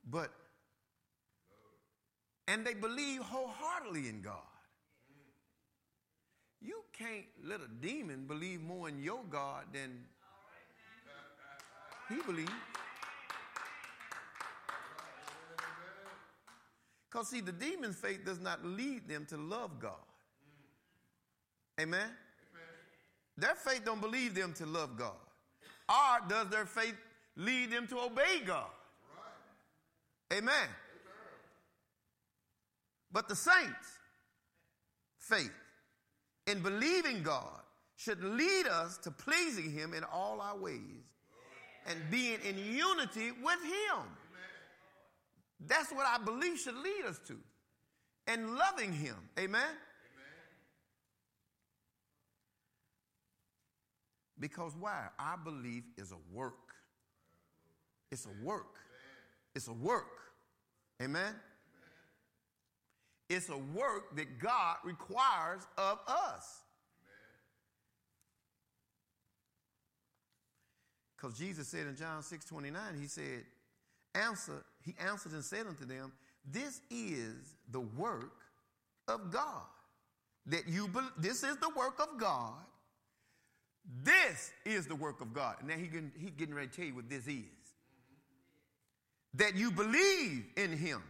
[0.05, 0.33] But,
[2.49, 4.35] and they believe wholeheartedly in God.
[6.61, 10.01] You can't let a demon believe more in your God than
[12.09, 12.51] he believes.
[17.09, 20.03] Because, see, the demon's faith does not lead them to love God.
[21.81, 22.11] Amen?
[23.41, 25.13] Their faith don't believe them to love God.
[25.89, 26.95] Or does their faith
[27.37, 28.67] lead them to obey God?
[29.17, 30.39] Right.
[30.39, 30.55] Amen.
[30.55, 30.69] Amen.
[33.11, 33.99] But the saints'
[35.19, 35.51] faith
[36.47, 37.61] in believing God
[37.97, 41.05] should lead us to pleasing Him in all our ways
[41.87, 44.05] and being in unity with Him.
[45.67, 47.37] That's what our belief should lead us to.
[48.27, 49.17] And loving Him.
[49.39, 49.69] Amen?
[54.41, 55.07] Because why?
[55.19, 56.55] Our belief is a work.
[58.11, 58.77] It's a work.
[59.55, 60.07] It's a work.
[61.03, 61.35] Amen?
[63.29, 66.63] It's a work that God requires of us.
[71.17, 73.45] Because Jesus said in John 6 29, He said,
[74.15, 76.13] Answer, he answered and said unto them,
[76.51, 78.33] This is the work
[79.07, 79.63] of God.
[80.47, 82.55] That you be, this is the work of God.
[84.03, 85.57] This is the work of God.
[85.61, 87.45] And now he getting, he getting ready to tell you what this is.
[89.35, 91.03] That you believe in him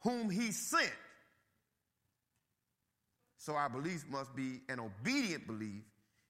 [0.00, 0.92] whom he sent.
[3.38, 5.82] So our belief must be an obedient belief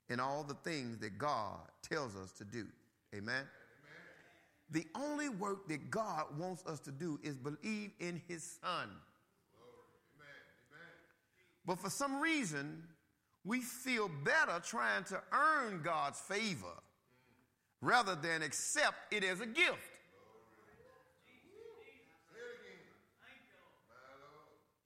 [0.09, 2.67] in all the things that God tells us to do.
[3.15, 3.35] Amen?
[3.35, 3.47] Amen?
[4.71, 8.91] The only work that God wants us to do is believe in his son.
[11.67, 12.83] But for some reason,
[13.45, 16.81] we feel better trying to earn God's favor
[17.81, 19.79] rather than accept it as a gift.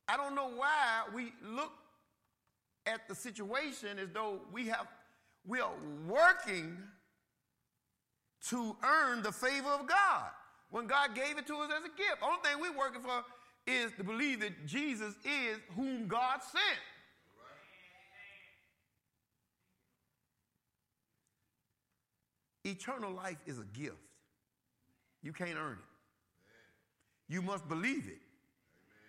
[0.09, 1.73] I don't know why we look
[2.87, 4.87] at the situation as though we have
[5.47, 5.73] we are
[6.07, 6.77] working
[8.49, 10.31] to earn the favor of God
[10.71, 12.23] when God gave it to us as a gift.
[12.23, 13.25] Only thing we're working for
[13.67, 16.81] is to believe that Jesus is whom God sent.
[22.69, 23.97] Eternal life is a gift.
[25.23, 27.33] You can't earn it.
[27.33, 28.21] You must believe it,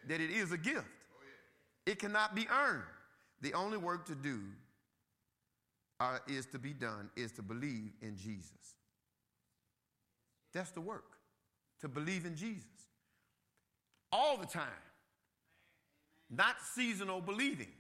[0.07, 0.85] that it is a gift.
[1.85, 2.83] It cannot be earned.
[3.41, 4.39] The only work to do
[5.99, 8.75] uh, is to be done is to believe in Jesus.
[10.53, 11.17] That's the work,
[11.81, 12.65] to believe in Jesus.
[14.11, 14.67] All the time,
[16.29, 17.71] not seasonal believing.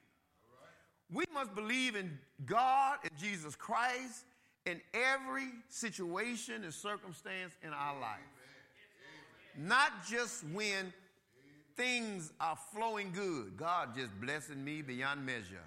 [1.11, 4.25] We must believe in God and Jesus Christ
[4.69, 8.19] in every situation and circumstance in our life.
[9.57, 10.93] Not just when
[11.75, 13.57] things are flowing good.
[13.57, 15.65] God just blessing me beyond measure.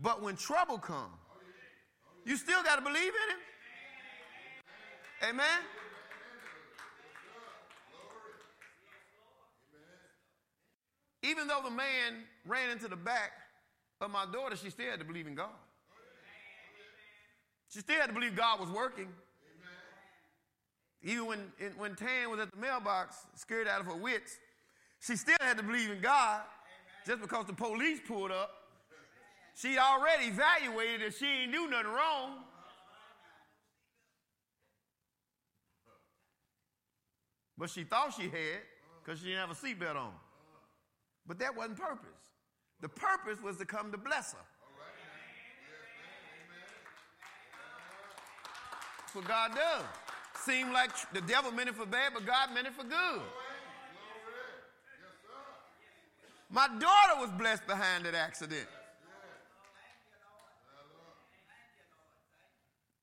[0.00, 1.14] But when trouble comes,
[2.24, 3.40] you still got to believe in Him.
[5.30, 5.58] Amen.
[11.22, 13.30] Even though the man ran into the back
[14.00, 15.50] of my daughter, she still had to believe in God.
[17.72, 19.08] She still had to believe God was working.
[21.02, 24.36] Even when, when Tan was at the mailbox, scared out of her wits,
[25.00, 26.42] she still had to believe in God.
[27.06, 28.50] Just because the police pulled up,
[29.56, 32.44] she already evaluated that she ain't do nothing wrong.
[37.58, 38.62] But she thought she had
[39.02, 40.12] because she didn't have a seatbelt on.
[41.26, 42.08] But that wasn't purpose.
[42.80, 44.38] The purpose was to come to bless her.
[49.12, 49.84] That's what God does.
[50.42, 53.20] Seemed like the devil meant it for bad, but God meant it for good.
[56.50, 58.66] My daughter was blessed behind that accident.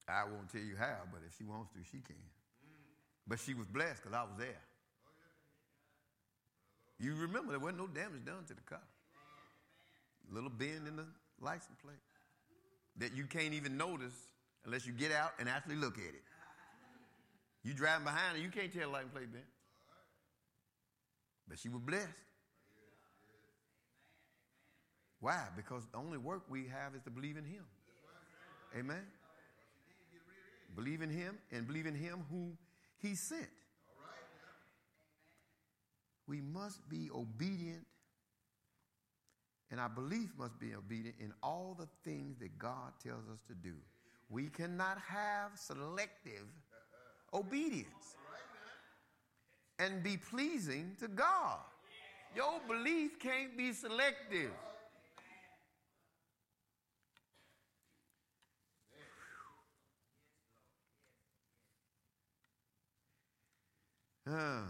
[0.08, 2.16] I won't tell you how, but if she wants to, she can.
[3.28, 4.62] But she was blessed because I was there.
[7.00, 8.82] You remember there wasn't no damage done to the car.
[10.32, 11.06] Little bend in the
[11.40, 12.02] license plate
[12.98, 14.29] that you can't even notice
[14.66, 16.24] unless you get out and actually look at it.
[17.64, 19.46] You driving behind her, you can't tell license plate bent.
[21.48, 22.08] But she was blessed.
[25.20, 25.48] Why?
[25.56, 27.66] Because the only work we have is to believe in Him.
[28.78, 29.04] Amen.
[30.76, 32.54] Believe in Him and believe in Him who
[33.00, 33.50] He sent.
[36.28, 37.86] We must be obedient,
[39.72, 43.56] and our belief must be obedient in all the things that God tells us to
[43.56, 43.74] do.
[44.30, 46.46] We cannot have selective
[47.34, 48.16] obedience
[49.80, 51.60] and be pleasing to God.
[52.36, 54.52] Your belief can't be selective.
[64.30, 64.62] Uh,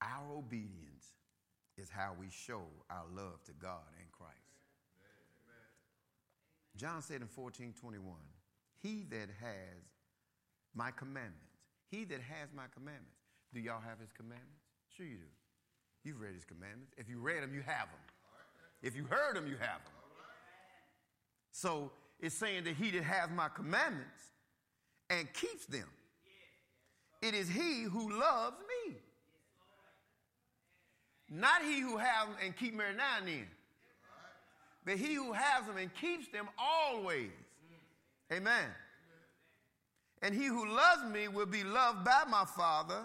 [0.00, 1.14] our obedience
[1.76, 4.55] is how we show our love to God and Christ.
[6.76, 8.14] John said in 14 21,
[8.82, 9.82] He that has
[10.74, 11.56] my commandments,
[11.90, 13.16] he that has my commandments.
[13.54, 14.62] Do y'all have his commandments?
[14.94, 15.30] Sure you do.
[16.04, 16.92] You've read his commandments.
[16.96, 18.00] If you read them, you have them.
[18.82, 19.92] If you heard them, you have them.
[21.52, 24.30] So it's saying that he that has my commandments
[25.08, 25.88] and keeps them
[27.22, 28.56] it is he who loves
[28.86, 28.94] me.
[31.28, 33.46] Not he who has and keep every now and then.
[34.86, 37.32] But he who has them and keeps them always.
[38.32, 38.70] Amen.
[40.22, 43.00] And he who loves me will be loved by my Father,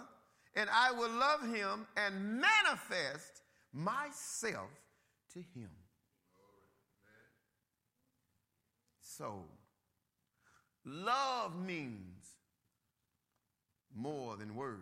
[0.54, 4.70] and I will love him and manifest myself
[5.34, 5.68] to him.
[9.00, 9.42] So,
[10.84, 12.28] love means
[13.94, 14.78] more than words.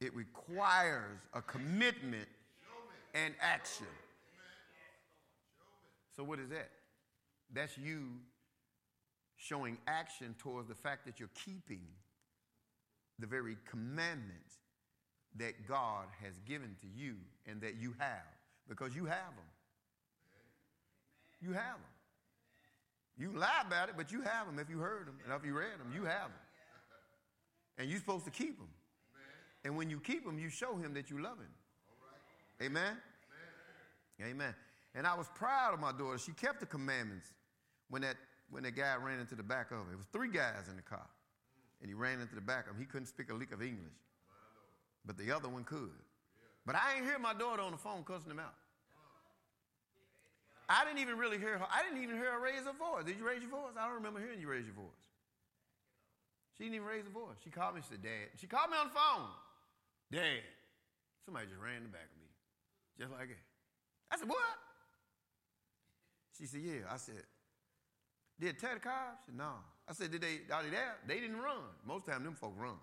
[0.00, 2.28] It requires a commitment
[3.14, 3.86] and action.
[6.16, 6.70] So, what is that?
[7.52, 8.08] That's you
[9.36, 11.82] showing action towards the fact that you're keeping
[13.18, 14.54] the very commandments
[15.36, 18.24] that God has given to you and that you have
[18.68, 19.44] because you have them.
[21.40, 21.92] You have them.
[23.18, 25.56] You lie about it, but you have them if you heard them and if you
[25.56, 26.40] read them, you have them.
[27.78, 28.68] And you're supposed to keep them.
[29.64, 31.52] And when you keep them, you show him that you love him.
[32.62, 32.96] Amen?
[34.22, 34.54] Amen?
[34.96, 36.16] And I was proud of my daughter.
[36.16, 37.28] She kept the commandments
[37.90, 38.16] when that,
[38.50, 39.92] when that guy ran into the back of her.
[39.92, 41.06] It was three guys in the car.
[41.82, 42.80] And he ran into the back of him.
[42.80, 43.92] He couldn't speak a lick of English.
[45.04, 45.92] But the other one could.
[46.64, 48.56] But I ain't hear my daughter on the phone cussing him out.
[50.68, 51.66] I didn't even really hear her.
[51.70, 53.04] I didn't even hear her raise her voice.
[53.04, 53.76] Did you raise your voice?
[53.78, 55.04] I don't remember hearing you raise your voice.
[56.56, 57.36] She didn't even raise her voice.
[57.44, 58.34] She called me She said, Dad.
[58.40, 59.28] She called me on the phone.
[60.10, 60.42] Dad.
[61.22, 62.32] Somebody just ran in the back of me.
[62.98, 63.44] Just like that.
[64.10, 64.65] I said, What?
[66.38, 66.92] She said, Yeah.
[66.92, 67.22] I said,
[68.40, 69.18] Did Teddy Cobb?
[69.24, 69.52] She said, No.
[69.88, 70.96] I said, Did they, are they there?
[71.06, 71.62] They didn't run.
[71.86, 72.76] Most of the time, them folk run.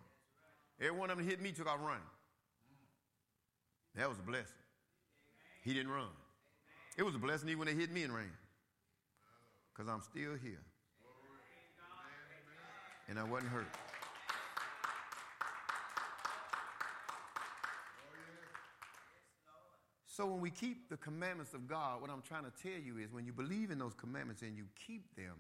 [0.80, 2.02] Every one of them hit me, took off running.
[3.96, 4.56] That was a blessing.
[5.64, 6.10] He didn't run.
[6.98, 8.32] It was a blessing even when they hit me and ran.
[9.74, 10.62] Because I'm still here.
[13.10, 13.68] And I wasn't hurt.
[20.16, 23.12] So when we keep the commandments of God, what I'm trying to tell you is
[23.12, 25.34] when you believe in those commandments and you keep them,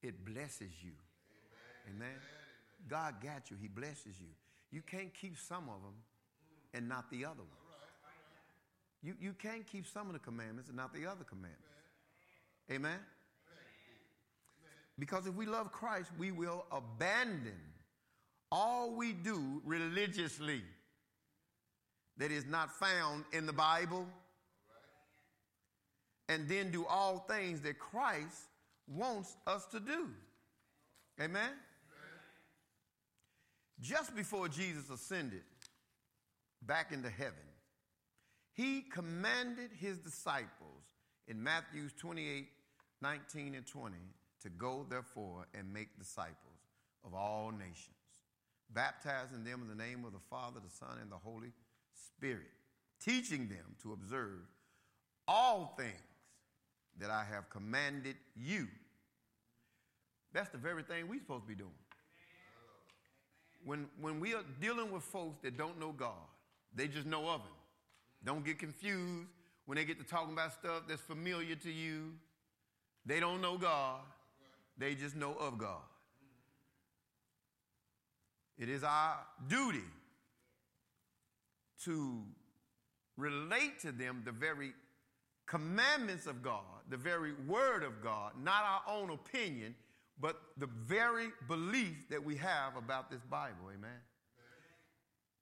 [0.00, 0.92] it blesses you.
[1.88, 2.06] Amen.
[2.06, 2.20] Amen.
[2.88, 3.56] God got you.
[3.60, 4.28] He blesses you.
[4.70, 5.94] You can't keep some of them
[6.72, 7.50] and not the other ones.
[9.02, 11.66] You, you can't keep some of the commandments and not the other commandments.
[12.70, 13.00] Amen?
[15.00, 17.58] Because if we love Christ, we will abandon
[18.52, 20.62] all we do religiously
[22.18, 24.06] that is not found in the Bible
[26.28, 28.48] and then do all things that Christ
[28.86, 30.08] wants us to do.
[31.20, 31.50] Amen?
[33.80, 35.42] Just before Jesus ascended
[36.62, 37.34] back into heaven,
[38.52, 40.84] he commanded his disciples
[41.26, 42.48] in Matthew 28
[43.02, 43.96] 19 and 20
[44.40, 46.36] to go, therefore, and make disciples
[47.04, 47.90] of all nations,
[48.70, 51.52] baptizing them in the name of the Father, the Son, and the Holy
[51.94, 52.50] Spirit,
[53.00, 54.40] teaching them to observe
[55.26, 55.92] all things
[56.98, 58.68] that I have commanded you.
[60.32, 61.70] That's the very thing we're supposed to be doing.
[63.64, 66.12] When, when we are dealing with folks that don't know God,
[66.74, 67.56] they just know of Him.
[68.24, 69.28] Don't get confused
[69.66, 72.12] when they get to talking about stuff that's familiar to you.
[73.06, 74.00] They don't know God,
[74.76, 75.82] they just know of God.
[78.58, 79.18] It is our
[79.48, 79.84] duty
[81.84, 82.22] to
[83.16, 84.72] relate to them the very
[85.46, 89.74] commandments of God, the very word of God, not our own opinion,
[90.20, 93.70] but the very belief that we have about this Bible.
[93.74, 94.00] Amen.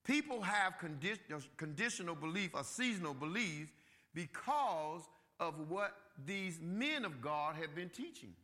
[0.04, 3.70] People have condi- uh, conditional belief or seasonal beliefs
[4.14, 5.02] because
[5.38, 5.94] of what
[6.26, 8.34] these men of God have been teaching.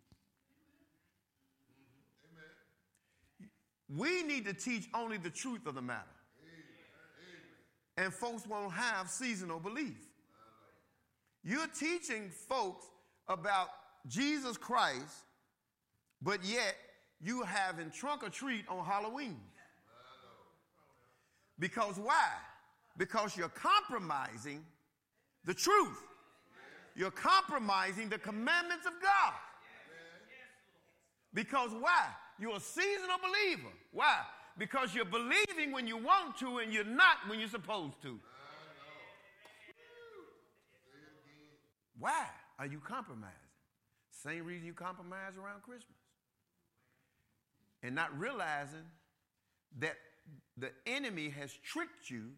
[3.41, 3.99] Mm-hmm.
[3.99, 6.05] We need to teach only the truth of the matter.
[7.99, 9.97] And folks won't have seasonal belief.
[11.43, 12.87] You're teaching folks
[13.27, 13.71] about
[14.07, 15.25] Jesus Christ,
[16.23, 16.77] but yet
[17.21, 19.41] you having trunk or treat on Halloween.
[21.59, 22.29] Because why?
[22.97, 24.65] Because you're compromising
[25.45, 25.99] the truth.
[26.95, 29.35] You're compromising the commandments of God.
[31.35, 32.07] Because why?
[32.39, 33.73] You're a seasonal believer.
[33.93, 34.19] Why?
[34.59, 38.19] Because you're believing when you want to and you're not when you're supposed to.
[41.99, 42.27] Why
[42.59, 43.35] are you compromising?
[44.11, 45.97] Same reason you compromise around Christmas.
[47.83, 48.85] And not realizing
[49.79, 49.97] that
[50.57, 52.31] the enemy has tricked you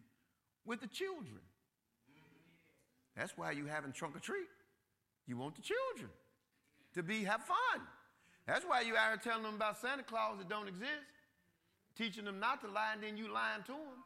[0.65, 1.41] with the children.
[3.15, 4.47] That's why you having trunk or treat.
[5.27, 6.11] You want the children
[6.93, 7.81] to be have fun.
[8.45, 11.05] That's why you out here telling them about Santa Claus that don't exist,
[11.97, 14.03] teaching them not to lie, and then you lying to them.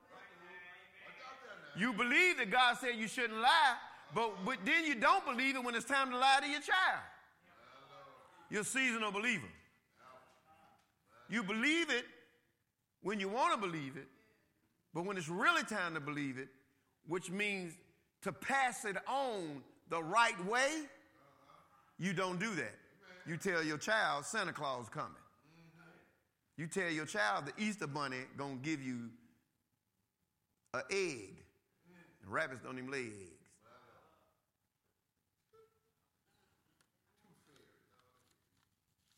[1.77, 3.75] You believe that God said you shouldn't lie,
[4.13, 7.03] but, but then you don't believe it when it's time to lie to your child.
[8.49, 9.47] You're a seasonal believer.
[11.29, 12.05] You believe it
[13.01, 14.07] when you want to believe it,
[14.93, 16.47] but when it's really time to believe it,
[17.07, 17.73] which means
[18.21, 20.83] to pass it on the right way,
[21.99, 22.75] you don't do that.
[23.27, 25.11] You tell your child Santa Claus coming.
[26.58, 29.10] You tell your child the Easter bunny gonna give you
[30.74, 31.36] an egg.
[32.24, 33.36] And rabbits don't even lay eggs.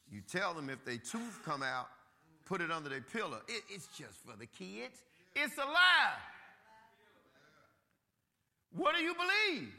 [0.10, 1.90] You tell them if their tooth come out,
[2.46, 3.42] put it under their pillow.
[3.48, 5.04] It, it's just for the kids.
[5.36, 6.14] It's a lie.
[8.72, 9.70] What do you believe?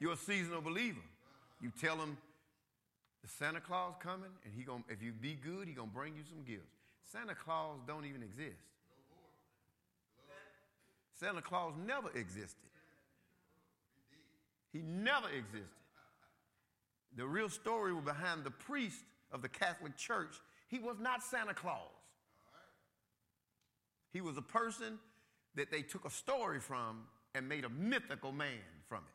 [0.00, 1.00] You're a seasonal believer.
[1.60, 2.18] You tell them
[3.30, 6.42] Santa Claus coming, and he gonna if you be good, he gonna bring you some
[6.44, 6.76] gifts.
[7.10, 8.60] Santa Claus don't even exist.
[11.18, 12.70] Santa Claus never existed.
[14.72, 15.68] He never existed.
[17.16, 20.34] The real story behind the priest of the Catholic Church,
[20.68, 21.78] he was not Santa Claus.
[24.12, 24.98] He was a person
[25.54, 27.04] that they took a story from
[27.34, 28.58] and made a mythical man
[28.88, 29.14] from it.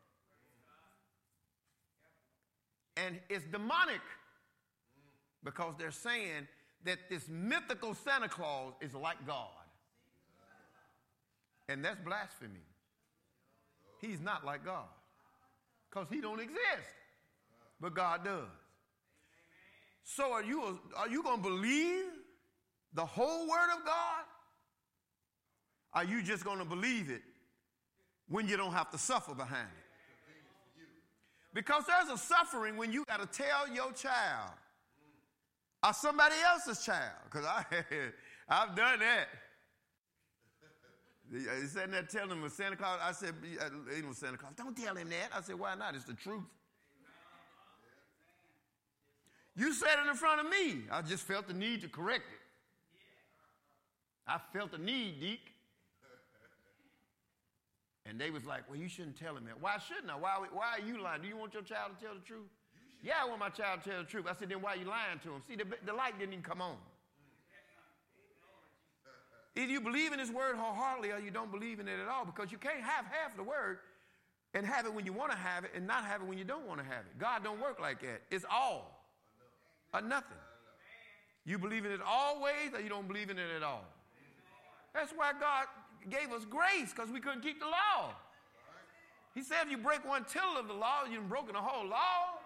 [3.05, 4.01] And it's demonic
[5.43, 6.47] because they're saying
[6.85, 9.47] that this mythical Santa Claus is like God.
[11.67, 12.65] And that's blasphemy.
[14.01, 14.87] He's not like God
[15.89, 16.59] because he don't exist,
[17.79, 18.47] but God does.
[20.03, 22.05] So are you, are you going to believe
[22.93, 24.23] the whole word of God?
[25.93, 27.21] Are you just going to believe it
[28.27, 29.78] when you don't have to suffer behind it?
[31.53, 34.51] Because there's a suffering when you got to tell your child
[35.83, 37.63] or somebody else's child, because I,
[38.49, 39.27] I've done that.
[41.31, 42.99] He sitting there telling him Santa Claus.
[43.03, 43.69] I said, you uh,
[44.01, 45.29] know, Santa Claus, don't tell him that.
[45.37, 45.93] I said, why not?
[45.93, 46.41] It's the truth.
[49.55, 50.85] You said it in front of me.
[50.91, 52.39] I just felt the need to correct it.
[54.25, 55.53] I felt the need, Deke.
[58.09, 59.61] And they was like, well, you shouldn't tell him that.
[59.61, 60.15] Why shouldn't I?
[60.15, 61.21] Why, why are you lying?
[61.21, 62.49] Do you want your child to tell the truth?
[63.03, 64.25] Yeah, I want my child to tell the truth.
[64.27, 65.41] I said, then why are you lying to him?
[65.47, 66.75] See, the, the light didn't even come on.
[69.55, 72.25] Either you believe in his word wholeheartedly or you don't believe in it at all
[72.25, 73.79] because you can't have half the word
[74.53, 76.43] and have it when you want to have it and not have it when you
[76.43, 77.19] don't want to have it.
[77.19, 78.21] God don't work like that.
[78.31, 79.03] It's all
[79.93, 80.37] or nothing.
[81.45, 83.85] You believe in it always or you don't believe in it at all.
[84.93, 85.65] That's why God
[86.09, 88.11] gave us grace because we couldn't keep the law.
[89.35, 92.39] He said if you break one tittle of the law, you've broken the whole law.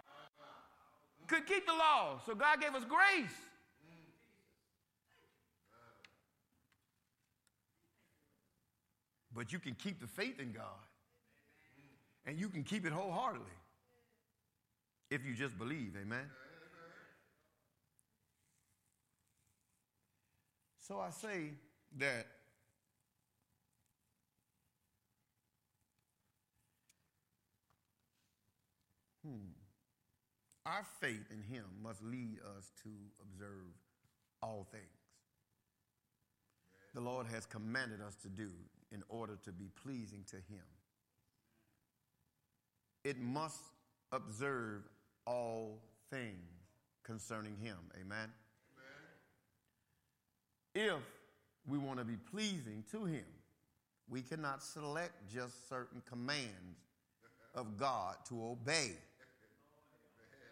[1.28, 2.20] Could keep the law.
[2.26, 3.32] So God gave us grace.
[9.36, 10.64] But you can keep the faith in God.
[12.26, 13.46] And you can keep it wholeheartedly.
[15.10, 16.30] If you just believe, amen.
[20.88, 21.52] So I say
[21.98, 22.28] that
[29.26, 29.52] hmm,
[30.66, 32.90] our faith in Him must lead us to
[33.22, 33.74] observe
[34.42, 34.84] all things.
[36.94, 38.50] The Lord has commanded us to do
[38.92, 40.64] in order to be pleasing to Him.
[43.04, 43.62] It must
[44.12, 44.84] observe
[45.26, 46.68] all things
[47.04, 47.78] concerning Him.
[48.00, 48.30] Amen?
[50.76, 50.94] Amen.
[50.94, 51.04] If
[51.68, 53.26] we want to be pleasing to Him,
[54.10, 56.78] we cannot select just certain commands
[57.56, 58.92] of God to obey,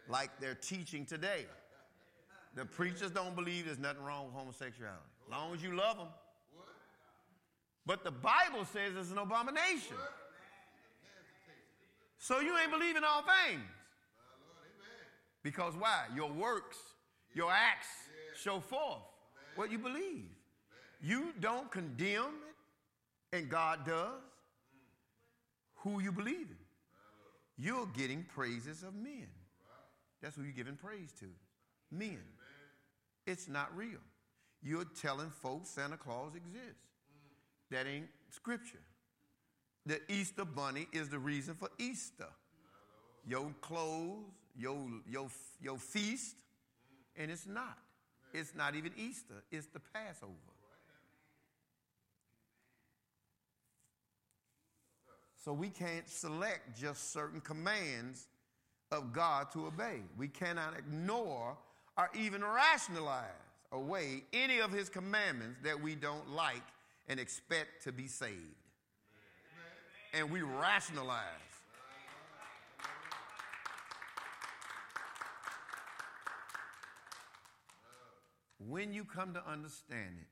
[0.10, 1.46] like they're teaching today.
[2.56, 5.00] The preachers don't believe there's nothing wrong with homosexuality.
[5.26, 6.08] As long as you love them,
[7.86, 9.98] but the Bible says it's an abomination.
[12.18, 13.64] So you ain't believing all things.
[15.44, 16.04] Because why?
[16.16, 16.78] Your works,
[17.34, 17.88] your acts
[18.40, 19.02] show forth
[19.56, 20.30] what you believe.
[21.02, 22.36] You don't condemn
[23.32, 24.22] it, and God does.
[25.78, 26.58] Who you believe in?
[27.58, 29.28] You're getting praises of men.
[30.22, 31.26] That's who you're giving praise to.
[31.92, 32.20] Men.
[33.26, 34.00] It's not real.
[34.64, 36.88] You're telling folks Santa Claus exists.
[37.72, 38.82] That ain't scripture.
[39.86, 42.28] The Easter bunny is the reason for Easter.
[43.28, 44.78] Your clothes, your,
[45.10, 45.28] your,
[45.62, 46.36] your feast,
[47.16, 47.78] and it's not.
[48.34, 50.32] It's not even Easter, it's the Passover.
[55.44, 58.28] So we can't select just certain commands
[58.92, 60.02] of God to obey.
[60.18, 61.58] We cannot ignore
[61.98, 63.26] or even rationalize
[63.72, 66.64] away any of his commandments that we don't like
[67.08, 68.36] and expect to be saved.
[70.14, 71.24] And we rationalize.
[78.68, 80.28] When you come to understand it,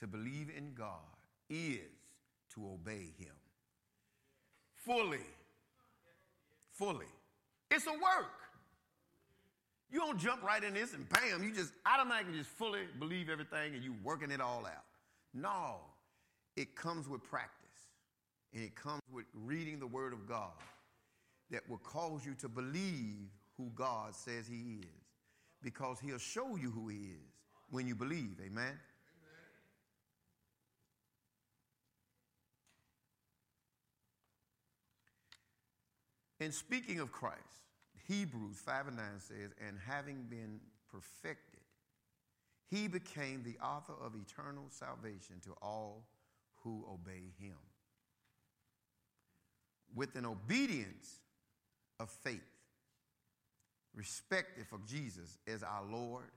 [0.00, 0.88] to believe in God
[1.48, 1.80] is
[2.54, 3.34] to obey Him
[4.74, 5.18] fully.
[6.72, 7.06] Fully.
[7.70, 8.32] It's a work.
[9.90, 13.74] You don't jump right in this and bam, you just automatically just fully believe everything
[13.74, 14.84] and you working it all out.
[15.34, 15.76] No,
[16.56, 17.56] it comes with practice.
[18.52, 20.52] And it comes with reading the Word of God
[21.50, 24.86] that will cause you to believe who God says He is.
[25.62, 27.34] Because He'll show you who He is
[27.70, 28.36] when you believe.
[28.44, 28.78] Amen?
[36.40, 37.36] In speaking of Christ,
[38.08, 40.58] Hebrews 5 and 9 says, And having been
[40.90, 41.60] perfected,
[42.70, 46.06] he became the author of eternal salvation to all
[46.62, 47.56] who obey him.
[49.94, 51.18] With an obedience
[51.98, 52.40] of faith,
[53.94, 56.30] respected for Jesus as our Lord,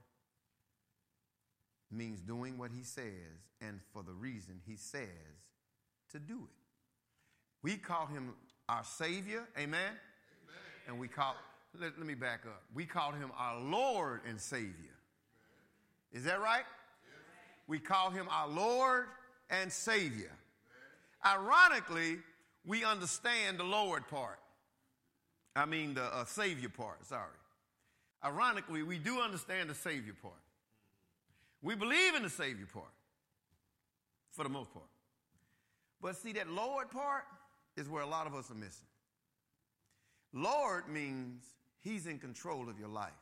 [1.90, 5.08] means doing what he says and for the reason he says
[6.10, 6.64] to do it.
[7.62, 8.34] We call him
[8.68, 9.80] our Savior, amen?
[9.80, 9.94] amen.
[10.88, 11.36] And we call,
[11.80, 12.62] let, let me back up.
[12.74, 14.94] We call him our Lord and Savior.
[16.12, 16.64] Is that right?
[17.66, 19.06] We call him our Lord
[19.50, 20.32] and Savior.
[21.26, 22.18] Ironically,
[22.66, 24.38] we understand the Lord part.
[25.56, 27.28] I mean, the uh, Savior part, sorry.
[28.24, 30.34] Ironically, we do understand the Savior part.
[31.62, 32.92] We believe in the Savior part,
[34.32, 34.86] for the most part.
[36.02, 37.24] But see, that Lord part
[37.76, 38.86] is where a lot of us are missing.
[40.32, 41.42] Lord means
[41.80, 43.12] He's in control of your life.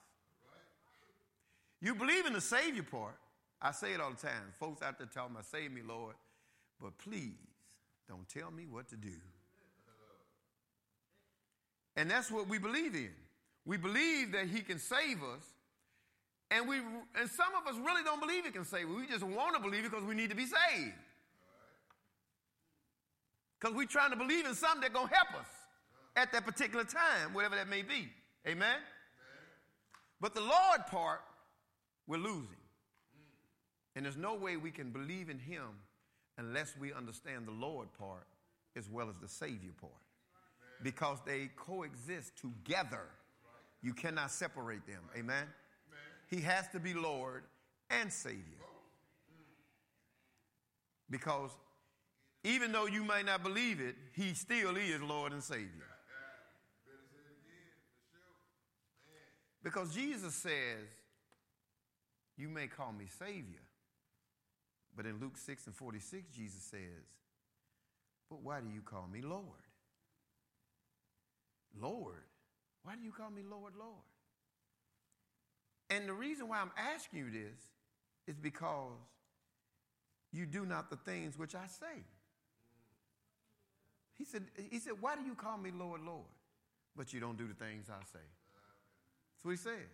[1.81, 3.19] You believe in the Savior part.
[3.61, 4.53] I say it all the time.
[4.59, 6.15] Folks out there tell me, Save me, Lord,
[6.81, 7.35] but please
[8.09, 9.11] don't tell me what to do.
[11.97, 13.11] And that's what we believe in.
[13.65, 15.45] We believe that He can save us.
[16.51, 18.95] And, we, and some of us really don't believe He can save us.
[18.97, 20.95] We just want to believe it because we need to be saved.
[23.63, 25.47] Because we're trying to believe in something that's going to help us
[26.17, 28.09] at that particular time, whatever that may be.
[28.45, 28.57] Amen?
[28.67, 28.81] Amen?
[30.21, 31.21] But the Lord part,
[32.09, 32.57] we're losing.
[33.95, 35.69] And there's no way we can believe in Him
[36.39, 38.27] unless we understand the Lord part
[38.75, 39.93] as well as the Savior part.
[40.83, 43.07] Because they coexist together.
[43.81, 45.03] You cannot separate them.
[45.17, 45.45] Amen?
[46.29, 47.45] He has to be Lord
[47.91, 48.59] and Savior.
[51.09, 51.53] Because
[52.45, 55.87] even though you may not believe it, He still is Lord and Savior.
[59.63, 60.89] Because Jesus says,
[62.37, 63.63] You may call me Savior.
[64.95, 67.07] But in Luke 6 and 46, Jesus says,
[68.29, 69.45] But why do you call me Lord?
[71.81, 72.25] Lord?
[72.83, 74.03] Why do you call me Lord, Lord?
[75.91, 77.61] And the reason why I'm asking you this
[78.27, 78.93] is because
[80.33, 82.03] you do not the things which I say.
[84.19, 86.27] He said, he said, Why do you call me Lord, Lord?
[86.97, 88.25] But you don't do the things I say.
[89.35, 89.89] That's what he says.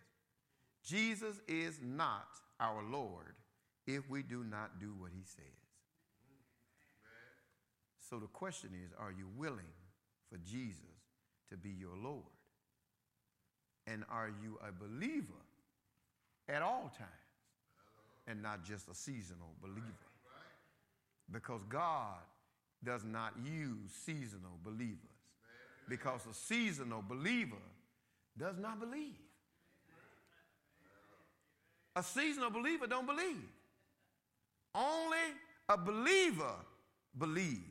[0.84, 2.28] Jesus is not
[2.60, 3.34] our Lord
[3.86, 5.44] if we do not do what he says.
[8.08, 9.74] So the question is are you willing
[10.30, 10.80] for Jesus
[11.50, 12.24] to be your Lord?
[13.86, 15.32] And are you a believer
[16.48, 17.10] at all times
[18.26, 19.82] and not just a seasonal believer?
[21.30, 22.16] Because God
[22.84, 24.98] does not use seasonal believers.
[25.88, 27.56] Because a seasonal believer
[28.38, 29.16] does not believe.
[31.96, 33.48] A seasonal believer don't believe.
[34.74, 35.16] Only
[35.68, 36.54] a believer
[37.18, 37.62] believes.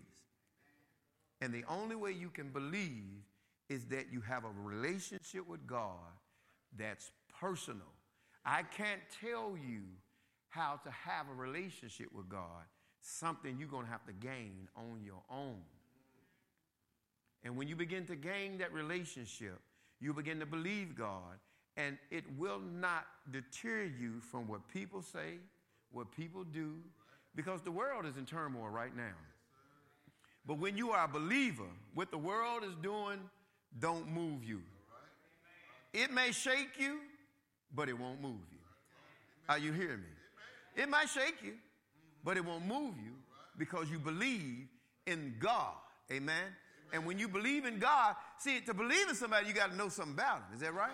[1.39, 3.23] And the only way you can believe
[3.69, 5.91] is that you have a relationship with God
[6.77, 7.93] that's personal.
[8.45, 9.83] I can't tell you
[10.49, 12.65] how to have a relationship with God,
[13.07, 15.61] something you're going to have to gain on your own.
[17.43, 19.59] And when you begin to gain that relationship,
[19.99, 21.39] you begin to believe God,
[21.77, 25.39] and it will not deter you from what people say,
[25.91, 26.75] what people do,
[27.35, 29.15] because the world is in turmoil right now.
[30.45, 33.19] But when you are a believer, what the world is doing
[33.79, 34.61] don't move you.
[35.93, 36.99] It may shake you,
[37.73, 38.57] but it won't move you.
[39.47, 40.81] Are you hearing me?
[40.81, 41.53] It might shake you,
[42.23, 43.13] but it won't move you
[43.57, 44.67] because you believe
[45.05, 45.73] in God.
[46.11, 46.45] Amen.
[46.93, 49.89] And when you believe in God, see, to believe in somebody, you got to know
[49.89, 50.55] something about him.
[50.55, 50.91] Is that right?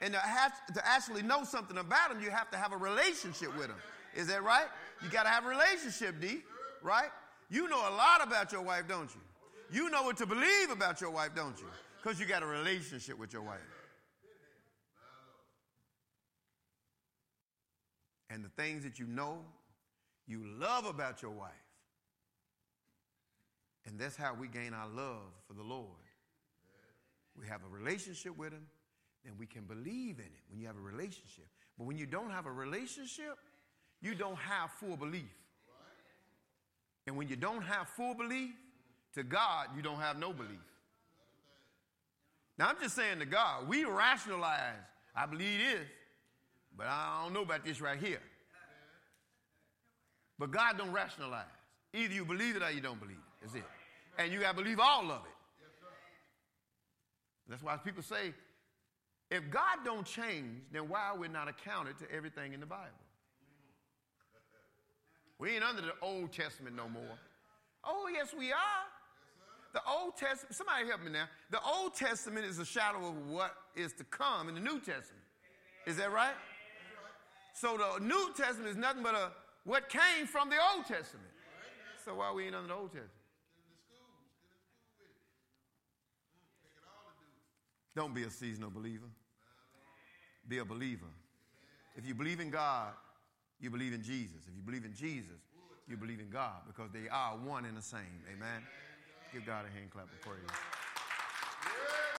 [0.00, 3.56] And to, have, to actually know something about him, you have to have a relationship
[3.56, 3.76] with him.
[4.14, 4.66] Is that right?
[5.02, 6.40] You got to have a relationship, D,
[6.82, 7.08] right?
[7.50, 9.20] You know a lot about your wife, don't you?
[9.70, 11.66] You know what to believe about your wife, don't you?
[12.02, 13.58] Because you got a relationship with your wife.
[18.30, 19.38] And the things that you know,
[20.26, 21.52] you love about your wife.
[23.86, 25.86] And that's how we gain our love for the Lord.
[27.38, 28.66] We have a relationship with Him,
[29.24, 31.46] then we can believe in it when you have a relationship.
[31.78, 33.38] But when you don't have a relationship,
[34.02, 35.30] you don't have full belief.
[37.06, 38.52] And when you don't have full belief,
[39.14, 40.60] to God, you don't have no belief.
[42.58, 44.74] Now, I'm just saying to God, we rationalize,
[45.14, 45.86] I believe this,
[46.78, 48.22] but I don't know about this right here.
[50.38, 51.44] But God don't rationalize.
[51.92, 53.42] Either you believe it or you don't believe it.
[53.42, 53.64] That's it.
[54.16, 55.32] And you got to believe all of it.
[57.48, 58.32] That's why people say,
[59.30, 62.84] if God don't change, then why are we not accounted to everything in the Bible?
[65.38, 67.18] We ain't under the Old Testament no more.
[67.84, 68.86] Oh, yes, we are.
[69.72, 71.26] The Old Testament, somebody help me now.
[71.50, 75.24] The Old Testament is a shadow of what is to come in the New Testament.
[75.86, 76.34] Is that right?
[77.60, 79.32] So the New Testament is nothing but a
[79.64, 81.26] what came from the Old Testament.
[82.04, 83.10] So why we ain't under the Old Testament?
[87.96, 89.08] Don't be a seasonal believer.
[90.46, 91.10] Be a believer.
[91.96, 92.92] If you believe in God,
[93.60, 94.46] you believe in Jesus.
[94.48, 95.42] If you believe in Jesus,
[95.88, 98.22] you believe in God because they are one and the same.
[98.32, 98.62] Amen.
[99.32, 100.38] Give God a hand clap of praise.